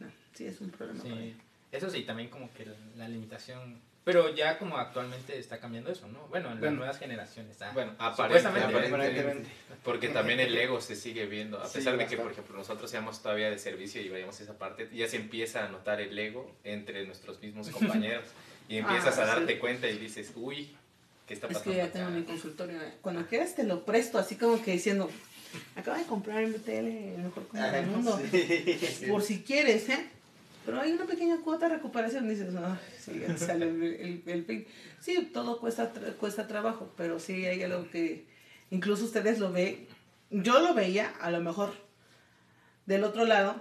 [0.00, 1.02] No, sí, es un problema.
[1.02, 1.36] Sí.
[1.72, 6.28] Eso sí, también como que la, limitación pero ya como actualmente está cambiando eso, ¿no?
[6.28, 7.72] Bueno, en las nuevas generaciones está.
[7.72, 9.50] Bueno, aparentemente,
[9.84, 11.62] Porque también el ego se sigue viendo.
[11.62, 14.56] A pesar de que, por ejemplo, nosotros seamos todavía de servicio y vayamos a esa
[14.56, 18.24] parte, ya se empieza a notar el ego entre nuestros mismos compañeros.
[18.66, 20.74] y empiezas ah, a darte cuenta y dices, uy,
[21.28, 22.78] es que ya tengo mi consultorio.
[23.02, 25.10] Cuando quieras te lo presto, así como que diciendo,
[25.76, 28.20] acabo de comprar en BTL el mejor compra del mundo.
[29.08, 30.08] Por si quieres, ¿eh?
[30.64, 32.28] Pero hay una pequeña cuota de recuperación.
[32.28, 34.66] Dices, no, sí, sale el, el,
[35.00, 38.26] Sí, todo cuesta, cuesta trabajo, pero sí hay algo que
[38.70, 39.86] incluso ustedes lo ven.
[40.30, 41.72] Yo lo veía, a lo mejor,
[42.84, 43.56] del otro lado.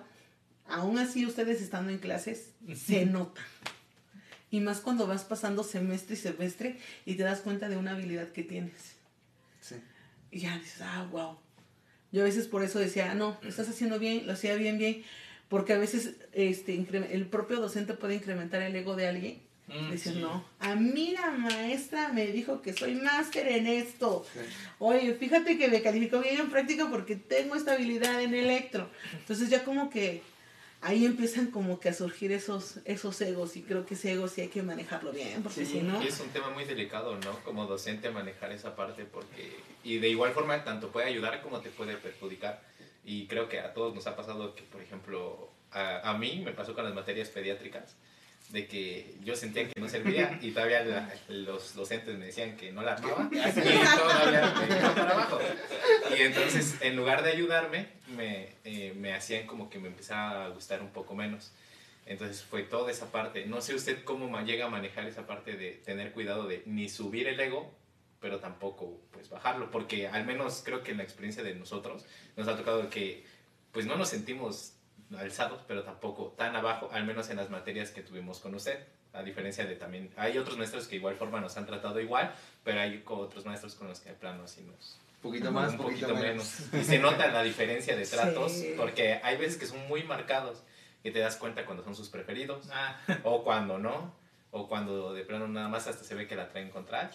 [0.68, 3.42] Aún así, ustedes estando en clases, se nota.
[4.50, 8.30] Y más cuando vas pasando semestre y semestre y te das cuenta de una habilidad
[8.30, 8.96] que tienes.
[9.60, 9.76] Sí.
[10.32, 11.38] Y ya dices, ah, wow.
[12.12, 14.78] Yo a veces por eso decía, ah, no, lo estás haciendo bien, lo hacía bien,
[14.78, 15.04] bien.
[15.50, 16.76] Porque a veces este,
[17.12, 21.32] el propio docente puede incrementar el ego de alguien Mm, Dicen, no, a mí la
[21.32, 24.26] maestra me dijo que soy máster en esto.
[24.80, 28.90] Oye, fíjate que me calificó bien en práctica porque tengo estabilidad en electro.
[29.14, 30.24] Entonces ya como que
[30.82, 34.42] ahí empiezan como que a surgir esos, esos egos y creo que ese ego sí
[34.42, 36.02] hay que manejarlo bien, porque si no...
[36.04, 37.40] Y es un tema muy delicado, ¿no?
[37.44, 39.58] Como docente manejar esa parte porque...
[39.84, 42.62] Y de igual forma tanto puede ayudar como te puede perjudicar.
[43.04, 46.52] Y creo que a todos nos ha pasado que, por ejemplo, a, a mí me
[46.52, 47.96] pasó con las materias pediátricas
[48.50, 52.82] de que yo sentía que no servía y todavía los docentes me decían que no
[52.82, 55.40] la armaba y todavía me para abajo.
[56.18, 60.50] Y entonces, en lugar de ayudarme, me, eh, me hacían como que me empezaba a
[60.50, 61.52] gustar un poco menos.
[62.06, 63.46] Entonces fue toda esa parte.
[63.46, 67.28] No sé usted cómo llega a manejar esa parte de tener cuidado de ni subir
[67.28, 67.74] el ego,
[68.22, 72.06] pero tampoco pues bajarlo, porque al menos creo que en la experiencia de nosotros
[72.38, 73.26] nos ha tocado que
[73.74, 74.74] pues no nos sentimos
[75.18, 78.80] alzados, pero tampoco tan abajo, al menos en las materias que tuvimos con usted.
[79.14, 82.80] A diferencia de también, hay otros maestros que igual forma nos han tratado igual, pero
[82.82, 85.00] hay otros maestros con los que de plano así nos...
[85.22, 86.72] Poquito más, un poquito, menos.
[86.74, 90.62] Y se nota la diferencia de tratos, porque hay veces que son muy marcados,
[91.02, 93.00] que te das cuenta cuando son sus preferidos, ah.
[93.24, 94.14] o cuando no,
[94.52, 97.10] o cuando de plano nada más hasta se ve que la traen contra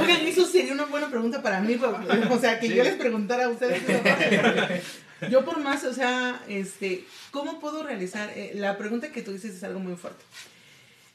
[0.00, 1.78] Oigan, eso sería una buena pregunta para mí,
[2.30, 3.82] o sea, que yo les preguntara a ustedes.
[5.30, 8.30] Yo por más, o sea, este, ¿cómo puedo realizar?
[8.36, 10.22] Eh, la pregunta que tú dices es algo muy fuerte.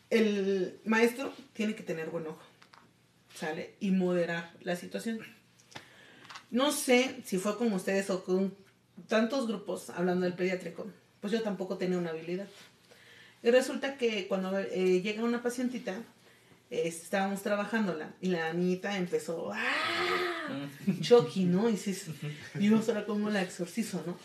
[0.09, 2.41] El maestro tiene que tener buen ojo,
[3.35, 3.75] ¿sale?
[3.79, 5.19] Y moderar la situación.
[6.49, 8.53] No sé si fue con ustedes o con
[9.07, 10.87] tantos grupos hablando del pediátrico,
[11.21, 12.47] pues yo tampoco tenía una habilidad.
[13.43, 15.95] Y resulta que cuando eh, llega una pacientita,
[16.69, 20.30] estábamos trabajándola y la niñita empezó, ¡ah!
[21.01, 21.69] Chucky, ¿no?
[21.69, 22.05] Y dices,
[22.55, 24.17] Dios, ahora cómo la exorcizo, ¿no?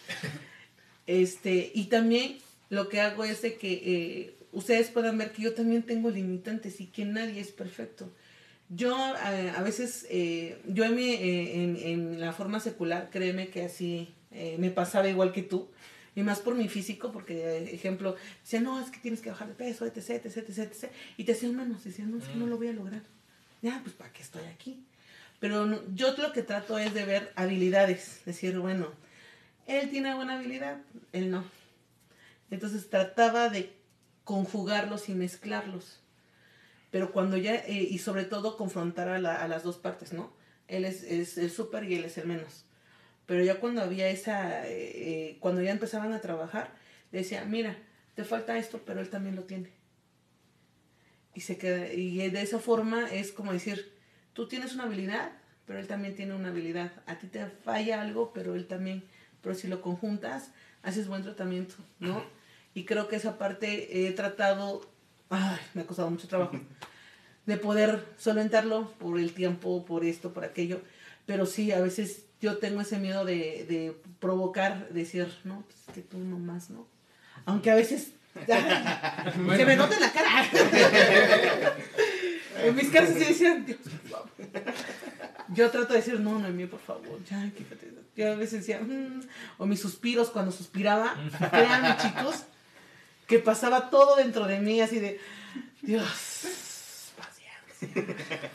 [1.06, 5.54] Este, y también lo que hago es de que eh, ustedes puedan ver que yo
[5.54, 8.10] también tengo limitantes y que nadie es perfecto.
[8.68, 13.62] Yo eh, a veces, eh, yo en, mi, en, en, la forma secular, créeme que
[13.62, 14.12] así
[14.58, 15.70] me pasaba igual que tú,
[16.14, 19.54] y más por mi físico, porque, ejemplo, decía, no, es que tienes que bajar de
[19.54, 20.90] peso, etc, etc, etc, etc.
[21.16, 23.02] Y te hacían menos, decían, no, es que no lo voy a lograr.
[23.62, 24.82] Ya, pues, ¿para qué estoy aquí?
[25.40, 28.88] Pero yo lo que trato es de ver habilidades, decir, bueno,
[29.66, 30.78] él tiene buena habilidad,
[31.12, 31.44] él no.
[32.50, 33.72] Entonces trataba de
[34.24, 36.00] conjugarlos y mezclarlos.
[36.90, 40.32] Pero cuando ya, eh, y sobre todo confrontar a, a, las dos partes, ¿no?
[40.68, 42.64] Él es, es el súper y él es el menos.
[43.26, 46.72] Pero ya cuando había esa, eh, eh, cuando ya empezaban a trabajar,
[47.12, 47.76] decía, mira,
[48.14, 49.70] te falta esto, pero él también lo tiene.
[51.34, 53.95] Y, se queda, y de esa forma es como decir,
[54.36, 55.32] tú tienes una habilidad,
[55.66, 56.92] pero él también tiene una habilidad.
[57.06, 59.02] A ti te falla algo, pero él también.
[59.40, 60.50] Pero si lo conjuntas,
[60.82, 62.22] haces buen tratamiento, ¿no?
[62.74, 64.82] Y creo que esa parte he tratado,
[65.30, 66.60] ay, me ha costado mucho trabajo,
[67.46, 70.82] de poder solventarlo por el tiempo, por esto, por aquello.
[71.24, 75.94] Pero sí, a veces yo tengo ese miedo de, de provocar, decir, no, pues es
[75.94, 76.86] que tú nomás, ¿no?
[77.46, 78.12] Aunque a veces
[78.46, 80.44] se me nota en la cara.
[82.62, 84.30] en mis caras sí decían, Dios, por favor.
[85.54, 87.92] Yo trato de decir, no, no, mí, por favor, ya, quítate.
[88.16, 89.20] Yo a veces decía, mm",
[89.58, 91.14] o mis suspiros cuando suspiraba,
[91.50, 92.44] créanme, chicos,
[93.26, 95.20] que pasaba todo dentro de mí, así de,
[95.82, 98.50] Dios, paciencia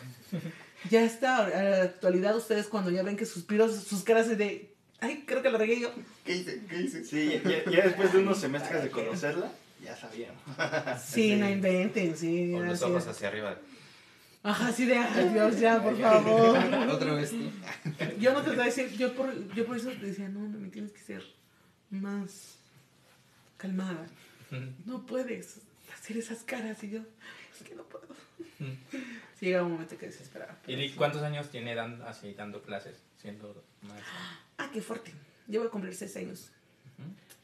[0.90, 5.24] ya está, a la actualidad ustedes cuando ya ven que suspiros, sus caras de, ay,
[5.28, 5.92] creo que lo regué yo.
[6.26, 6.62] ¿Qué hice?
[6.68, 7.06] ¿Qué hice?
[7.06, 9.52] Sí, ya, después de unos semestres de conocerla,
[9.84, 10.34] ya sabían.
[11.00, 12.52] Sí, no inventen, sí.
[12.52, 13.58] Con los ojos hacia arriba.
[14.44, 16.58] Ajá, así de, ay Dios, ya, por favor.
[16.90, 17.32] Otra vez
[18.20, 20.60] Yo no te voy a decir, yo por, yo por eso te decía, no, no,
[20.60, 21.24] me tienes que ser
[21.90, 22.58] más
[23.58, 24.08] calmada.
[24.86, 25.60] No puedes
[25.94, 28.08] hacer esas caras y yo, es que no puedo
[29.42, 30.58] llega un momento que desesperaba.
[30.68, 34.14] ¿Y cuántos años tiene dando, así, dando clases, siendo maestra?
[34.58, 35.12] Ah, qué fuerte.
[35.48, 36.52] Yo voy a cumplir seis años.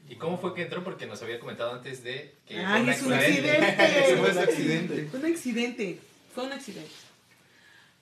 [0.08, 0.84] ¿Y cómo fue que entró?
[0.84, 4.16] Porque nos había comentado antes de que Ay, fue es un accidente.
[4.18, 5.08] fue un accidente.
[5.10, 6.00] Fue un accidente.
[6.38, 6.92] Fue un accidente.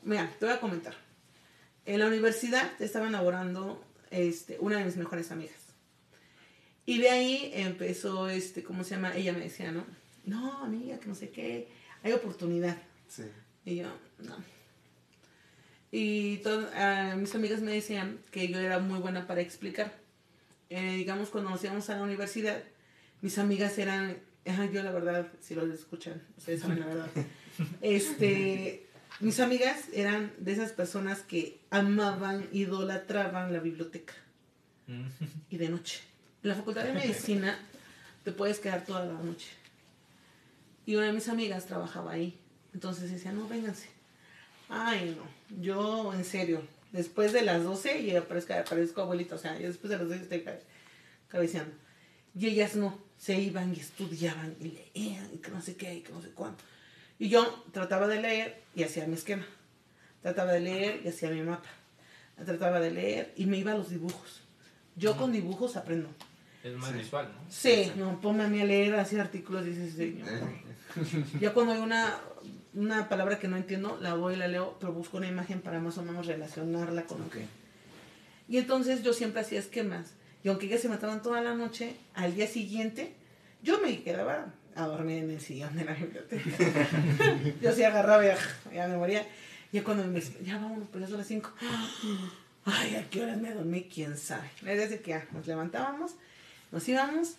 [0.04, 0.94] Mira, te voy a comentar.
[1.86, 5.56] En la universidad estaba enamorando este, una de mis mejores amigas.
[6.86, 9.16] Y de ahí empezó, este, ¿cómo se llama?
[9.16, 9.86] Ella me decía, ¿no?
[10.26, 11.70] No, amiga, que no sé qué.
[12.04, 12.78] Hay oportunidad.
[13.08, 13.24] Sí.
[13.64, 13.88] Y yo,
[14.20, 14.36] no.
[15.94, 19.94] Y uh, mis amigas me decían que yo era muy buena para explicar.
[20.70, 22.62] Eh, digamos, cuando nos íbamos a la universidad,
[23.22, 24.18] mis amigas eran,
[24.74, 27.08] yo la verdad, si lo escuchan, ustedes saben la verdad.
[27.82, 28.86] Este,
[29.20, 34.14] mis amigas eran de esas personas que amaban, idolatraban la biblioteca.
[34.88, 35.08] Mm.
[35.50, 36.00] y de noche.
[36.44, 37.58] En la facultad de medicina
[38.24, 39.48] te puedes quedar toda la noche.
[40.86, 42.38] Y una de mis amigas trabajaba ahí.
[42.74, 43.88] Entonces decía, no, vénganse.
[44.70, 45.62] Ay, no.
[45.62, 49.34] Yo, en serio, después de las 12 y aparezco, aparezco abuelita.
[49.34, 50.62] O sea, yo después de las 12 estoy cabe-
[51.30, 51.74] cabeceando.
[52.38, 53.00] Y ellas no.
[53.18, 56.30] Se iban y estudiaban y leían y que no sé qué y que no sé
[56.30, 56.64] cuánto.
[57.20, 59.46] Y yo trataba de leer y hacía mi esquema.
[60.22, 61.70] Trataba de leer y hacía mi mapa.
[62.44, 64.42] Trataba de leer y me iba a los dibujos.
[64.96, 66.10] Yo con dibujos aprendo.
[66.64, 67.52] Es más visual, ¿no?
[67.52, 70.28] Sí, no, ponme a mí a leer así artículos y dices, señor.
[71.40, 72.18] Ya cuando hay una,
[72.74, 75.80] una palabra que no entiendo, la voy y la leo, pero busco una imagen para
[75.80, 77.46] más o menos relacionarla con lo que...
[78.48, 80.14] Y entonces yo siempre hacía esquemas.
[80.44, 83.14] Y aunque ellas se mataban toda la noche, al día siguiente,
[83.62, 86.44] yo me quedaba a dormir en el sillón de la biblioteca.
[87.62, 89.26] yo sí agarraba y ya me moría.
[89.72, 91.52] Y cuando me ya vámonos, pues ya son las 5.
[92.66, 93.84] Ay, ¿a qué horas me dormí?
[93.94, 94.50] ¿Quién sabe?
[94.62, 96.14] Desde que ya nos levantábamos,
[96.72, 97.36] nos íbamos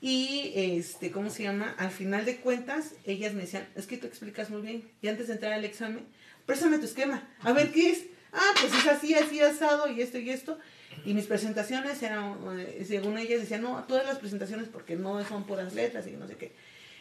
[0.00, 1.74] y, este, ¿cómo se llama?
[1.78, 4.90] Al final de cuentas, ellas me decían, es que tú explicas muy bien.
[5.02, 6.06] Y antes de entrar al examen,
[6.46, 7.28] préstame tu esquema.
[7.42, 8.04] A ver, ¿qué es?
[8.32, 10.58] Ah, pues es así, así, asado y esto y esto.
[11.04, 15.44] Y mis presentaciones eran, eh, según ellas decían, no, todas las presentaciones porque no son
[15.44, 16.52] puras letras y no sé qué.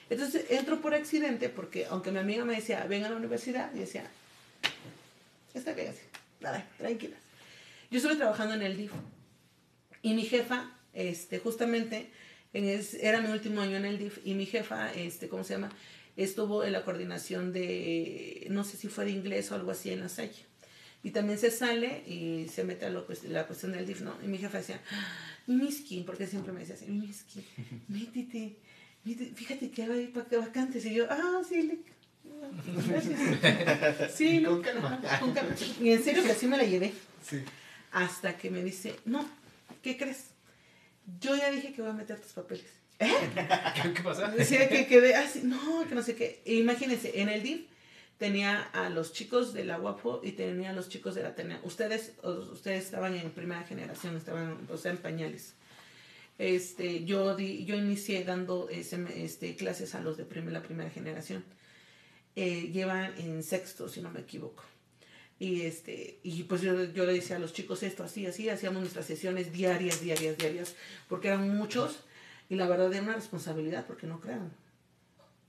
[0.09, 3.79] Entonces entro por accidente porque aunque mi amiga me decía, ven a la universidad, y
[3.79, 4.09] decía,
[5.53, 5.99] está bien así,
[6.41, 7.19] nada, tranquilas.
[7.91, 8.91] Yo estuve trabajando en el DIF
[10.01, 12.09] y mi jefa, este, justamente,
[12.53, 15.53] en es- era mi último año en el DIF y mi jefa, este, ¿cómo se
[15.53, 15.71] llama?
[16.17, 20.01] Estuvo en la coordinación de, no sé si fue de inglés o algo así en
[20.01, 20.45] la Salle.
[21.01, 24.17] Y también se sale y se mete a lo cuest- la cuestión del DIF, ¿no?
[24.23, 24.81] Y mi jefa decía,
[25.47, 27.43] Mimiski, porque siempre me decía así, métete,
[27.87, 28.55] métete,
[29.15, 30.85] fíjate que hay vacantes.
[30.85, 31.79] Y yo, ah, sí, le...
[32.87, 34.15] Gracias.
[34.15, 35.01] Sí, Con calma.
[35.19, 35.55] con calma.
[35.81, 36.93] Y en serio que así me la llevé.
[37.23, 37.43] Sí.
[37.91, 39.27] Hasta que me dice, no,
[39.81, 40.27] ¿qué crees?
[41.19, 42.65] Yo ya dije que voy a meter tus papeles.
[42.99, 44.27] ¿Qué, qué pasa?
[44.29, 46.41] Decía que quedé así, no, que no sé qué.
[46.45, 47.61] E imagínense, en el DIF
[48.17, 51.61] tenía a los chicos de la UAPO y tenía a los chicos de la Atenea.
[51.63, 55.53] Ustedes, ustedes estaban en primera generación, estaban, o sea, en pañales.
[56.39, 60.89] Este, yo, di, yo inicié dando ese- este, clases a los de prim- la primera
[60.89, 61.43] generación.
[62.35, 64.63] Eh, llevan en sexto, si no me equivoco.
[65.37, 68.79] Y, este, y pues yo, yo le decía a los chicos esto, así, así, hacíamos
[68.81, 70.75] nuestras sesiones diarias, diarias, diarias,
[71.07, 71.99] porque eran muchos
[72.49, 74.51] y la verdad era una responsabilidad, porque no crean.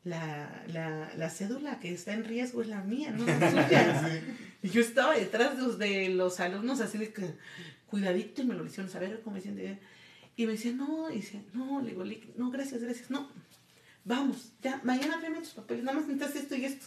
[0.02, 4.22] La, la, la cédula que está en riesgo es la mía, no la suya.
[4.62, 7.34] Y yo estaba detrás de los, de los alumnos así de que,
[7.86, 9.78] cuidadito, y me lo hicieron saber cómo me.
[10.40, 13.28] Y me decían, no, y decía, no, le digo, "Lick, no, gracias, gracias, no.
[14.06, 16.86] Vamos, ya, mañana tráeme tus papeles, nada más necesitas esto y esto.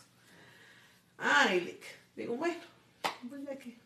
[1.20, 1.84] Ay, Lick.
[2.16, 2.58] Digo, bueno,
[3.30, 3.78] pues ya que.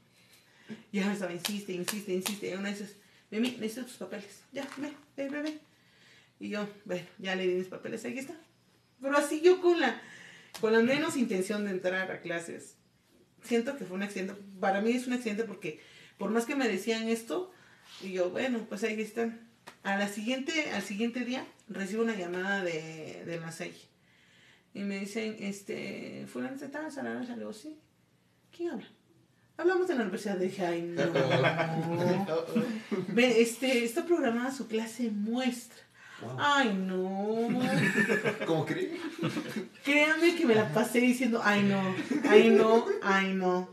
[0.94, 2.50] Ya me estaba, insiste, insiste, insiste.
[2.50, 2.96] Y una vez,
[3.30, 4.40] Mimi, necesito tus papeles.
[4.54, 5.60] Ya, ve, ve, ve, ve.
[6.40, 8.40] Y yo, bueno, ya le di mis papeles, aquí está.
[9.02, 10.02] Pero así yo con la,
[10.62, 12.76] con la menos intención de entrar a clases.
[13.44, 14.34] Siento que fue un accidente.
[14.62, 15.82] Para mí es un accidente porque
[16.18, 17.52] por más que me decían esto,
[18.02, 19.47] y yo, bueno, pues ahí están.
[19.88, 23.74] A la siguiente, al siguiente día recibo una llamada de, de la SEI.
[24.74, 27.80] Y me dicen, este, fulano de tal, salano, le digo, sí.
[28.52, 28.88] ¿Quién habla?
[29.56, 30.36] Hablamos de la universidad.
[30.36, 31.04] Dije, ay, no.
[33.08, 35.80] Ve, este, está programada su clase muestra.
[36.38, 37.48] Ay, no.
[38.46, 39.00] ¿Cómo cree?
[39.86, 41.96] Créanme que me la pasé diciendo, ay, no,
[42.30, 43.70] ay, no, ay, no.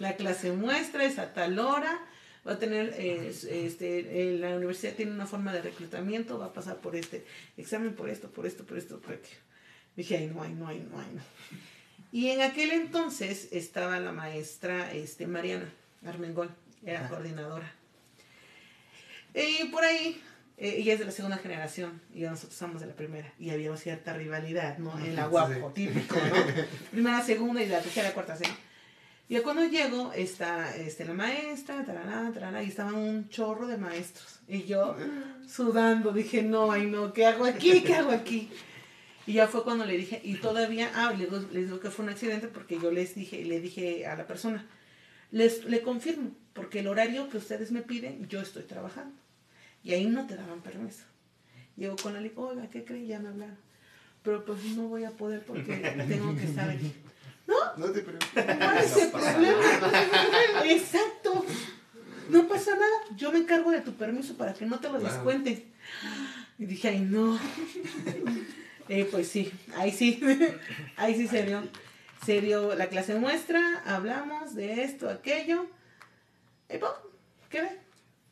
[0.00, 1.98] La clase muestra es a tal hora.
[2.46, 6.52] Va a tener, eh, este, eh, la universidad tiene una forma de reclutamiento, va a
[6.52, 7.24] pasar por este
[7.58, 9.36] examen, por esto, por esto, por esto, por aquello.
[9.94, 11.22] Dije, ay, no, ay, no, ay, no, ay, no.
[12.12, 15.70] Y en aquel entonces estaba la maestra este, Mariana
[16.06, 16.50] Armengol,
[16.84, 17.72] era coordinadora.
[19.34, 20.20] Y por ahí,
[20.56, 23.32] eh, ella es de la segunda generación y nosotros somos de la primera.
[23.38, 24.98] Y había cierta rivalidad, ¿no?
[24.98, 26.64] En la guapo, típico, ¿no?
[26.90, 28.44] Primera, segunda y la tercera, cuarta, ¿sí?
[29.30, 33.76] Y ya cuando llego, está este, la maestra, tarará, tarará, y estaban un chorro de
[33.76, 34.40] maestros.
[34.48, 34.96] Y yo
[35.46, 37.82] sudando, dije, no, ay no, ¿qué hago aquí?
[37.82, 38.50] ¿Qué hago aquí?
[39.28, 42.06] Y ya fue cuando le dije, y todavía, ah, les digo, les digo que fue
[42.06, 44.66] un accidente porque yo les dije, le dije a la persona,
[45.30, 49.14] les, le confirmo, porque el horario que ustedes me piden, yo estoy trabajando.
[49.84, 51.04] Y ahí no te daban permiso.
[51.76, 53.06] Llego con la oiga, ¿qué creen?
[53.06, 53.58] Ya me hablaron.
[54.24, 55.76] Pero pues no voy a poder porque
[56.08, 56.92] tengo que estar aquí.
[57.80, 58.44] No te preocupes.
[58.44, 60.64] ¿Cuál es el problema?
[60.66, 61.46] Exacto.
[62.28, 63.16] No pasa nada.
[63.16, 65.14] Yo me encargo de tu permiso para que no te lo Claro.
[65.14, 65.72] descuenten.
[66.58, 67.38] Y dije, ay, no.
[68.92, 70.20] Eh, pues sí, ahí sí.
[70.96, 71.62] Ahí sí se dio.
[72.26, 75.66] Se dio la clase muestra, hablamos de esto, aquello.
[76.68, 76.88] Y pum,
[77.48, 77.78] quedé.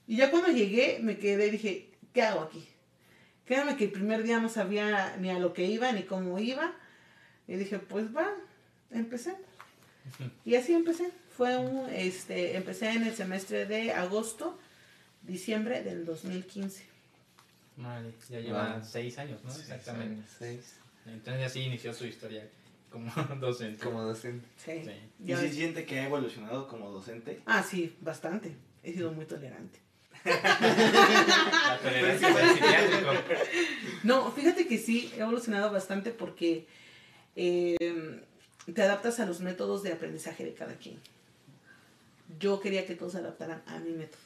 [0.09, 2.69] Y ya cuando llegué, me quedé y dije, ¿qué hago aquí?
[3.45, 6.75] Créanme que el primer día no sabía ni a lo que iba ni cómo iba.
[7.47, 8.29] Y dije, pues va,
[8.91, 9.35] empecé.
[10.45, 11.11] Y así empecé.
[11.37, 14.59] Fue un, este, empecé en el semestre de agosto,
[15.23, 16.85] diciembre del 2015.
[17.77, 18.85] Vale, ya lleva Wow.
[18.85, 19.51] seis años, ¿no?
[19.51, 20.23] Seis Exactamente.
[20.39, 20.77] Seis.
[21.07, 22.49] Entonces así inició su historia
[22.91, 23.11] como
[23.41, 23.85] docente.
[23.85, 24.47] Como docente.
[24.57, 24.83] Sí.
[24.85, 25.31] Sí.
[25.33, 27.41] ¿Y si siente que ha evolucionado como docente?
[27.47, 28.57] Ah, sí, bastante.
[28.83, 29.79] He sido muy tolerante.
[30.25, 32.29] La tolerancia.
[34.03, 36.67] No, fíjate que sí, he evolucionado bastante porque
[37.37, 37.77] eh,
[38.73, 40.99] te adaptas a los métodos de aprendizaje de cada quien.
[42.39, 44.21] Yo quería que todos se adaptaran a mi método.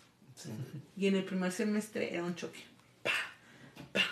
[0.97, 2.61] Y en el primer semestre era un choque.
[3.03, 3.11] Pa,
[3.93, 4.03] pa.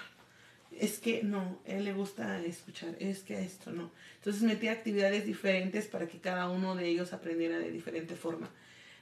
[0.78, 3.91] Es que no, a él le gusta escuchar, es que esto no.
[4.16, 8.49] Entonces metí actividades diferentes para que cada uno de ellos aprendiera de diferente forma.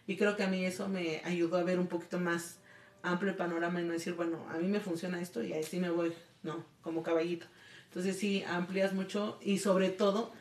[0.06, 2.58] Y creo que a mí eso me ayudó a ver un poquito más
[3.02, 5.78] amplio el panorama y no decir, bueno, a mí me funciona esto y ahí sí
[5.78, 6.12] me voy,
[6.42, 7.46] no, como caballito.
[7.88, 10.32] Entonces sí, amplias mucho y sobre todo,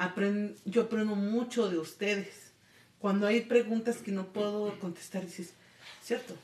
[0.00, 2.52] aprend yo aprendo mucho de ustedes.
[2.98, 5.52] Cuando hay preguntas que no puedo contestar, dices,
[6.02, 6.34] cierto.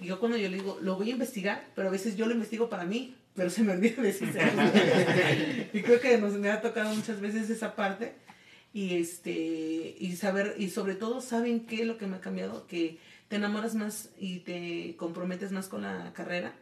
[0.00, 2.32] Y yo cuando yo le digo, lo voy a investigar, pero a veces yo lo
[2.32, 4.28] investigo para mí, pero se me olvida decir.
[5.72, 8.14] y creo que nos me ha tocado muchas veces esa parte
[8.72, 12.66] y este y saber y sobre todo saben qué es lo que me ha cambiado
[12.66, 16.52] que te enamoras más y te comprometes más con la carrera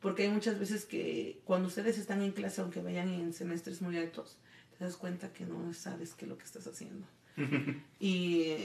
[0.00, 3.98] porque hay muchas veces que cuando ustedes están en clase aunque vayan en semestres muy
[3.98, 4.38] altos
[4.78, 7.06] te das cuenta que no sabes qué es lo que estás haciendo
[8.00, 8.56] y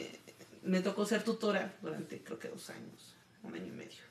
[0.63, 4.03] me tocó ser tutora durante creo que dos años un año y medio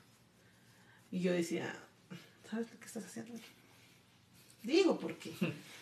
[1.11, 1.75] y yo decía
[2.49, 3.33] sabes lo que estás haciendo
[4.63, 5.33] digo porque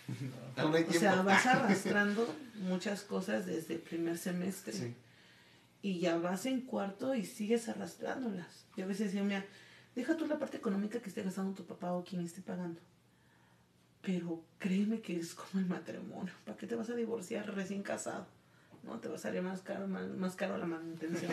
[0.55, 4.73] Aún hay o sea, vas arrastrando muchas cosas desde el primer semestre.
[4.73, 4.95] Sí.
[5.81, 8.65] Y ya vas en cuarto y sigues arrastrándolas.
[8.75, 9.45] Yo a veces decía, mira,
[9.95, 12.79] deja tú la parte económica que esté gastando tu papá o quien esté pagando.
[14.07, 16.33] Pero créeme que es como el matrimonio.
[16.45, 18.25] ¿Para qué te vas a divorciar recién casado?
[18.83, 21.29] No, te va a salir más caro, más, más caro la manutención.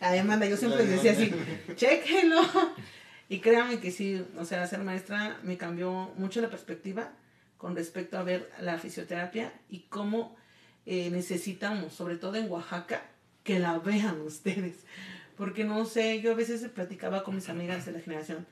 [0.00, 0.46] demanda.
[0.46, 1.34] Yo siempre decía así,
[1.74, 2.40] chéquenlo.
[3.28, 7.10] Y créanme que sí, o sea, ser maestra me cambió mucho la perspectiva
[7.56, 10.36] con respecto a ver la fisioterapia y cómo
[10.86, 13.02] eh, necesitamos, sobre todo en Oaxaca,
[13.42, 14.84] que la vean ustedes.
[15.36, 18.46] Porque no sé, yo a veces platicaba con mis amigas de la generación,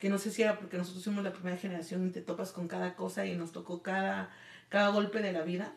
[0.00, 2.66] que no sé si era porque nosotros fuimos la primera generación y te topas con
[2.66, 4.30] cada cosa y nos tocó cada,
[4.70, 5.72] cada golpe de la vida,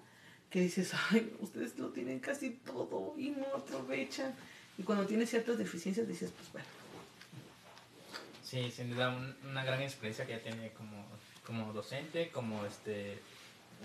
[0.49, 4.33] que dices, ay, ustedes lo tienen casi todo y no aprovechan.
[4.77, 6.67] Y cuando tienes ciertas deficiencias dices, pues bueno,
[8.43, 11.05] Sí, sin duda un- una gran experiencia que ya tiene como,
[11.45, 13.19] como docente, como este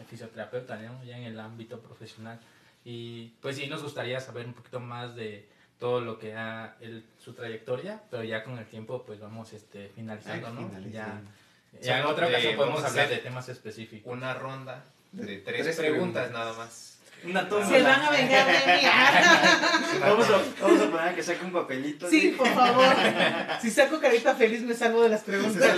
[0.08, 1.02] fisioterapeuta, ¿no?
[1.04, 2.38] ya en el ámbito profesional.
[2.84, 5.48] Y pues sí, nos gustaría saber un poquito más de
[5.78, 9.90] todo lo que ha el, su trayectoria, pero ya con el tiempo pues vamos este,
[9.94, 10.68] finalizando, Ay, ¿no?
[10.68, 11.30] finalizando.
[11.72, 14.12] Ya, ya en otra ocasión podemos hablar de temas específicos.
[14.12, 16.30] Una ronda de tres, Tres preguntas, preguntas.
[16.32, 16.94] nada más.
[17.24, 17.66] Una toma.
[17.66, 18.82] se van a vengar de mí.
[20.00, 22.08] Vamos a, vamos a poner a que saque un papelito.
[22.08, 22.94] Sí, por favor.
[23.60, 25.76] Si saco carita feliz me salgo de las preguntas.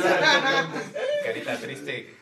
[1.25, 2.15] Carita triste,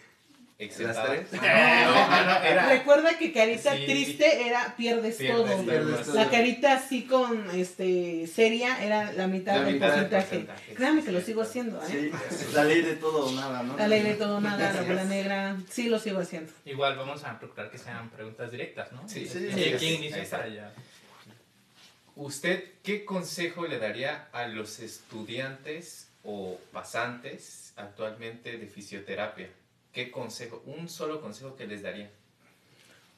[0.58, 1.32] ¿Las tres?
[1.32, 2.68] No, no, no, era...
[2.68, 3.86] Recuerda que carita Sí.
[3.86, 5.64] triste era pierdes, Pierdes todo.
[5.64, 6.14] Pierdes todo.
[6.16, 10.74] La carita así con este seria era la mitad La del mitad del porcentaje.
[10.76, 11.86] sí, que lo sigo haciendo, ¿eh?
[11.88, 12.10] Sí,
[12.54, 13.76] la ley de todo o nada, ¿no?
[13.76, 16.52] La ley de todo nada, la bola negra, sí lo sigo haciendo.
[16.64, 19.08] Igual vamos a procurar que sean preguntas directas, ¿no?
[19.08, 19.38] Sí, sí,
[19.78, 20.72] ¿quién inicia allá?
[22.16, 29.48] ¿Usted qué consejo le daría a los estudiantes o pasantes actualmente de fisioterapia?
[29.98, 32.08] ¿Qué consejo, un solo consejo que les daría?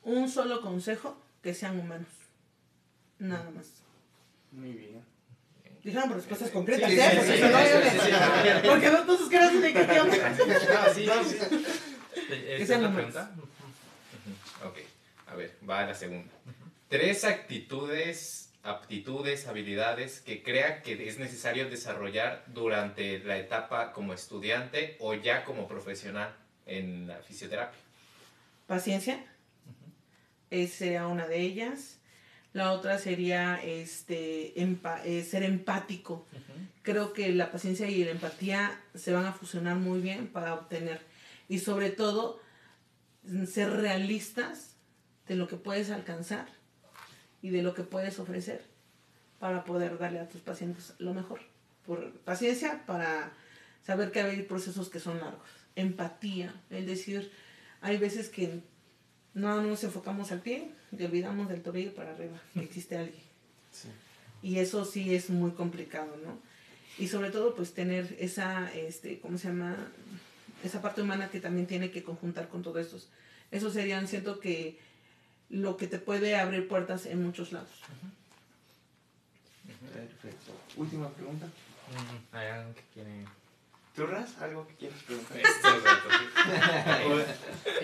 [0.02, 2.08] Un solo consejo, que sean humanos.
[3.18, 3.82] Nada más.
[4.50, 5.04] Muy bien.
[5.84, 7.12] Dijeron por respuestas concretas, ¿eh?
[7.18, 7.92] Porque no, sí, yo sí, les-
[8.62, 11.06] sí, no caras No, sí,
[12.48, 12.94] ¿Esta es la humanos.
[12.94, 13.30] pregunta?
[14.64, 14.78] Ok,
[15.26, 16.32] a ver, va a la segunda.
[16.88, 24.96] Tres actitudes, aptitudes, habilidades que crea que es necesario desarrollar durante la etapa como estudiante
[24.98, 26.34] o ya como profesional
[26.70, 27.78] en la fisioterapia.
[28.66, 29.24] Paciencia.
[30.50, 31.98] Esa sería una de ellas.
[32.52, 36.26] La otra sería este, empa- eh, ser empático.
[36.82, 41.00] Creo que la paciencia y la empatía se van a fusionar muy bien para obtener.
[41.48, 42.40] Y sobre todo,
[43.24, 44.74] mm, ser realistas
[45.28, 46.48] de lo que puedes alcanzar
[47.42, 48.64] y de lo que puedes ofrecer
[49.38, 51.40] para poder darle a tus pacientes lo mejor.
[51.86, 53.32] Por paciencia para
[53.86, 55.48] saber que hay procesos que son largos.
[55.76, 57.30] Empatía, es decir,
[57.80, 58.60] hay veces que
[59.34, 63.22] no nos enfocamos al pie y olvidamos del tobillo para arriba, que existe alguien.
[63.72, 63.88] Sí.
[64.42, 66.38] Y eso sí es muy complicado, ¿no?
[66.98, 69.76] Y sobre todo, pues tener esa, este, ¿cómo se llama?
[70.64, 73.08] Esa parte humana que también tiene que conjuntar con todos estos.
[73.50, 74.78] Eso serían, siento que
[75.48, 77.70] lo que te puede abrir puertas en muchos lados.
[79.92, 80.52] Perfecto.
[80.76, 81.48] Última pregunta.
[82.32, 83.24] Hay algo que quiere...
[84.00, 85.36] ¿Tú, Raz, algo que quieras preguntar?
[85.36, 85.58] Este,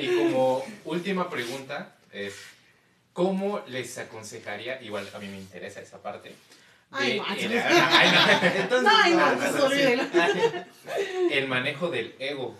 [0.02, 2.34] y como última pregunta es,
[3.12, 6.34] ¿cómo les aconsejaría, igual a mí me interesa esa parte,
[6.90, 7.52] Ay, el,
[11.32, 12.56] el manejo del ego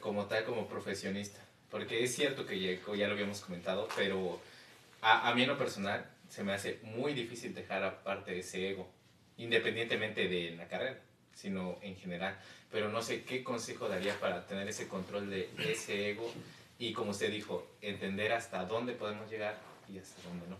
[0.00, 1.40] como tal, como profesionista.
[1.70, 4.40] Porque es cierto que ya, ya lo habíamos comentado, pero
[5.02, 8.90] a, a mí en lo personal se me hace muy difícil dejar aparte ese ego,
[9.36, 10.98] independientemente de la carrera,
[11.34, 12.38] sino en general.
[12.76, 16.30] Pero no sé qué consejo daría para tener ese control de ese ego
[16.78, 19.56] y, como usted dijo, entender hasta dónde podemos llegar
[19.90, 20.58] y hasta dónde no.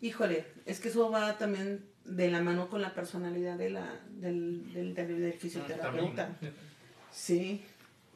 [0.00, 4.72] Híjole, es que eso va también de la mano con la personalidad de la, del,
[4.72, 6.30] del, del- del fisioterapeuta.
[7.12, 7.62] Sí,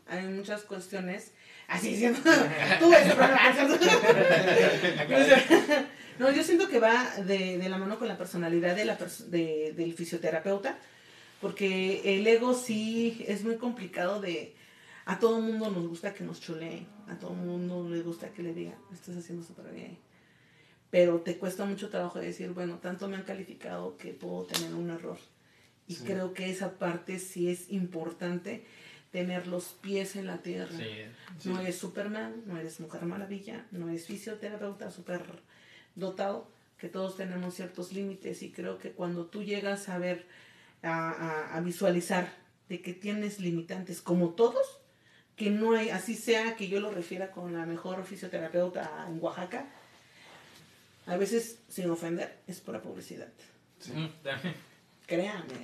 [0.08, 1.32] hay muchas cuestiones.
[1.68, 2.18] Así siendo.
[2.80, 3.14] Tú ves.
[6.18, 8.96] No, yo siento que va de, de la mano con la personalidad de la
[9.28, 10.78] de- del fisioterapeuta,
[11.41, 14.55] porque el ego sí es muy complicado de...
[15.07, 18.55] A todo mundo nos gusta que nos chuleen, a todo mundo le gusta que le
[18.55, 19.99] digan, estás haciendo súper bien.
[20.91, 24.91] Pero te cuesta mucho trabajo decir, bueno, tanto me han calificado que puedo tener un
[24.91, 25.18] error.
[25.88, 26.05] Y Sí.
[26.05, 28.64] creo que esa parte sí es importante,
[29.11, 30.76] tener los pies en la tierra.
[30.76, 35.22] Sí, No eres Superman, no eres Mujer Maravilla, no eres fisioterapeuta súper
[35.97, 36.47] dotado,
[36.78, 40.26] que todos tenemos ciertos límites y creo que cuando tú llegas a ver,
[40.82, 42.32] a, a- a visualizar
[42.68, 44.78] de que tienes limitantes como todos,
[45.36, 49.66] que no hay, así sea que yo lo refiera con la mejor fisioterapeuta en Oaxaca,
[51.06, 53.28] a veces, sin ofender, es pura publicidad.
[53.94, 54.54] Mm, también.
[55.06, 55.54] Créame.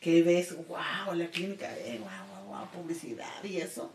[0.00, 3.92] Que ves, wow, la clínica, eh, wow, wow, wow, publicidad y eso.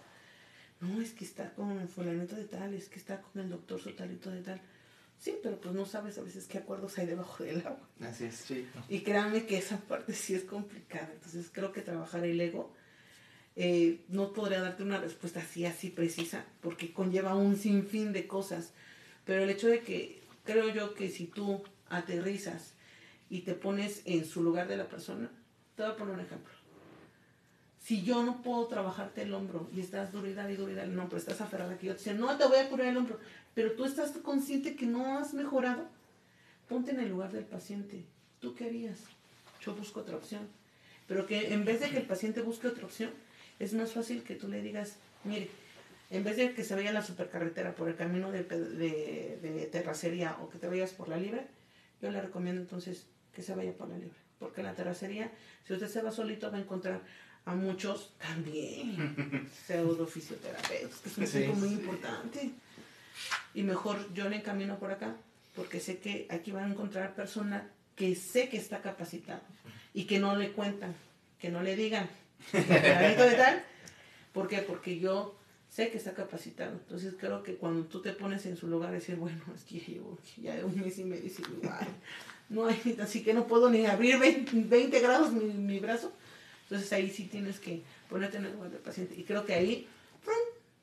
[0.81, 4.31] No, es que está con fulanito de tal, es que está con el doctor sotalito
[4.31, 4.59] de tal.
[5.21, 7.87] Sí, pero pues no sabes a veces qué acuerdos hay debajo del agua.
[7.99, 8.35] Así es.
[8.37, 8.67] Sí.
[8.89, 11.11] Y créanme que esa parte sí es complicada.
[11.13, 12.73] Entonces creo que trabajar el ego,
[13.55, 18.73] eh, no podría darte una respuesta así, así precisa, porque conlleva un sinfín de cosas.
[19.23, 22.73] Pero el hecho de que creo yo que si tú aterrizas
[23.29, 25.29] y te pones en su lugar de la persona,
[25.75, 26.51] te voy a poner un ejemplo.
[27.81, 30.55] Si yo no puedo trabajarte el hombro y estás duro y dale,
[30.87, 33.19] no, pero estás aferrada que yo te dice, no te voy a curar el hombro,
[33.55, 35.87] pero tú estás consciente que no has mejorado,
[36.69, 38.05] ponte en el lugar del paciente.
[38.39, 38.99] ¿Tú qué harías?
[39.61, 40.47] Yo busco otra opción.
[41.07, 43.09] Pero que en vez de que el paciente busque otra opción,
[43.59, 45.49] es más fácil que tú le digas, mire,
[46.11, 50.37] en vez de que se vaya a la supercarretera por el camino de, de terracería
[50.41, 51.47] o que te vayas por la libre,
[51.99, 54.17] yo le recomiendo entonces que se vaya por la libre.
[54.39, 55.31] Porque en la terracería,
[55.65, 57.01] si usted se va solito, va a encontrar
[57.45, 61.47] a muchos también pseudo fisioterapeutas, que es un Sí.
[61.55, 62.51] muy importante.
[63.53, 65.15] Y mejor yo le encamino por acá,
[65.55, 67.63] porque sé que aquí van a encontrar personas
[67.95, 69.41] que sé que está capacitado
[69.93, 70.95] y que no le cuentan,
[71.39, 72.09] que no le digan,
[72.51, 73.63] "Fulanito de tal.
[74.33, 74.59] ¿Por qué?
[74.59, 75.35] Porque yo
[75.69, 76.71] sé que está capacitado.
[76.73, 79.85] Entonces creo que cuando tú te pones en su lugar, decir, bueno, es que ya
[79.87, 81.87] llevo ya un mes y medio sin lugar.
[82.49, 86.11] No hay, así que no puedo ni abrir 20, 20 grados mi, mi brazo.
[86.71, 89.13] Entonces ahí sí tienes que ponerte en el lugar del paciente.
[89.17, 89.89] Y creo que ahí
[90.23, 90.37] ¡prum!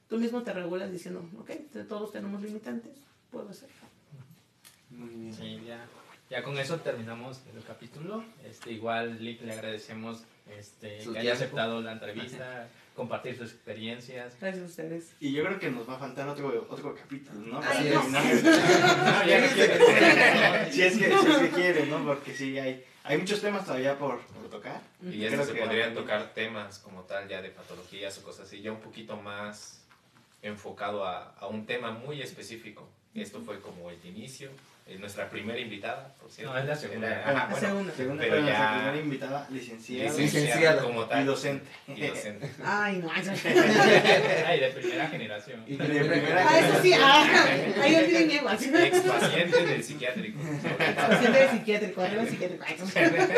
[0.06, 1.50] tú mismo te regulas diciendo, ok,
[1.88, 2.92] todos tenemos limitantes,
[3.30, 3.74] puedo hacerlo.
[4.90, 5.32] Muy bien.
[5.32, 5.86] Sí, ya,
[6.28, 8.22] ya con eso terminamos el capítulo.
[8.44, 10.24] Este, igual, Lick, le agradecemos
[10.58, 12.68] este, que haya aceptado la entrevista,
[12.98, 14.34] compartir sus experiencias.
[14.40, 15.12] Gracias a ustedes.
[15.20, 17.60] Y yo creo que nos va a faltar otro, otro capítulo, ¿no?
[17.60, 18.10] Para Ay, no.
[19.26, 19.76] ya no quiero.
[20.72, 22.04] si, es que, si es que quieren, ¿no?
[22.04, 24.82] Porque sí, hay, hay muchos temas todavía por, por tocar.
[25.02, 28.46] Y ya Creo se que- podrían tocar temas como tal, ya de patologías o cosas
[28.48, 29.80] así, ya un poquito más
[30.42, 32.88] enfocado a, a un tema muy específico.
[33.14, 34.50] Esto fue como el inicio,
[34.86, 36.52] es nuestra primera invitada, por cierto.
[36.52, 37.08] No, es la segunda.
[37.08, 37.92] Era- ajá, bueno, segunda.
[37.94, 40.82] Segunda, Pero ya- nuestra primera invitada, licenciada, Licenciada.
[40.82, 41.26] como y tal.
[41.26, 41.68] docente.
[41.88, 42.50] Y docente.
[42.64, 43.10] Ay, no.
[44.46, 45.64] Ay, de primera generación.
[45.66, 47.46] Y De primera Ah, eso sí, ah,
[47.82, 48.48] ahí tiene miedo.
[48.50, 50.38] Ex paciente del psiquiátrico.
[50.96, 52.64] Paciente de psiquiátrico, arriba el psiquiátrico.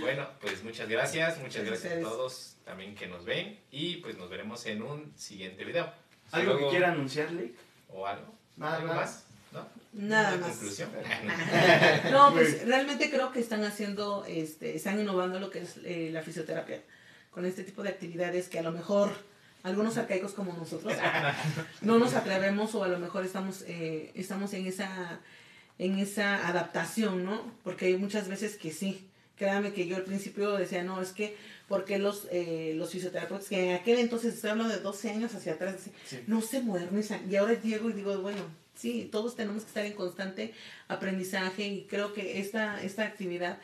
[0.00, 4.28] Bueno, pues muchas gracias, muchas Gracias a todos también que nos ven y pues nos
[4.28, 5.90] veremos en un siguiente video.
[6.28, 7.52] Hasta ¿Algo que quiera anunciarle?
[7.88, 8.34] ¿O algo?
[8.56, 9.00] Nada, ¿Algo nada.
[9.00, 9.24] más?
[9.50, 9.66] ¿No?
[9.94, 10.50] Nada ¿Una más.
[10.50, 10.90] conclusión?
[12.12, 16.22] No, pues realmente creo que están haciendo, este, están innovando lo que es eh, la
[16.22, 16.82] fisioterapia
[17.30, 19.10] con este tipo de actividades que a lo mejor
[19.62, 20.92] algunos arcaicos como nosotros
[21.80, 25.20] no nos atrevemos o a lo mejor estamos, eh, estamos en esa
[25.78, 27.40] en esa adaptación, ¿no?
[27.62, 29.08] Porque hay muchas veces que sí,
[29.38, 31.36] Créame que yo al principio decía, no, es que,
[31.68, 35.52] porque los, eh, los fisioterapeutas, que en aquel entonces, estoy hablando de 12 años hacia
[35.52, 35.76] atrás,
[36.26, 37.30] no se modernizan.
[37.30, 38.40] Y ahora llego y digo, bueno,
[38.74, 40.54] sí, todos tenemos que estar en constante
[40.88, 43.58] aprendizaje y creo que esta, esta actividad,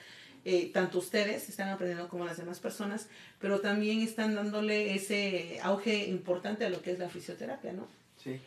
[0.45, 3.09] eh, tanto ustedes están aprendiendo como las demás personas,
[3.41, 7.89] pero también están dándole ese auge importante a lo que es la fisioterapia, ¿no?
[8.23, 8.39] Sí.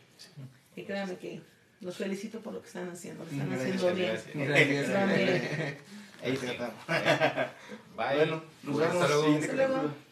[0.76, 1.40] Y créanme que
[1.80, 4.16] los felicito por lo que están haciendo, lo están haciendo bien.
[4.34, 5.16] Gracias.
[5.16, 5.98] Bien.
[6.22, 6.74] Ahí tratamos.
[7.96, 8.16] Bye.
[8.16, 9.22] Bueno, nos Hasta vemos luego.
[9.24, 9.74] siguiente Hasta luego.
[9.74, 10.07] capítulo.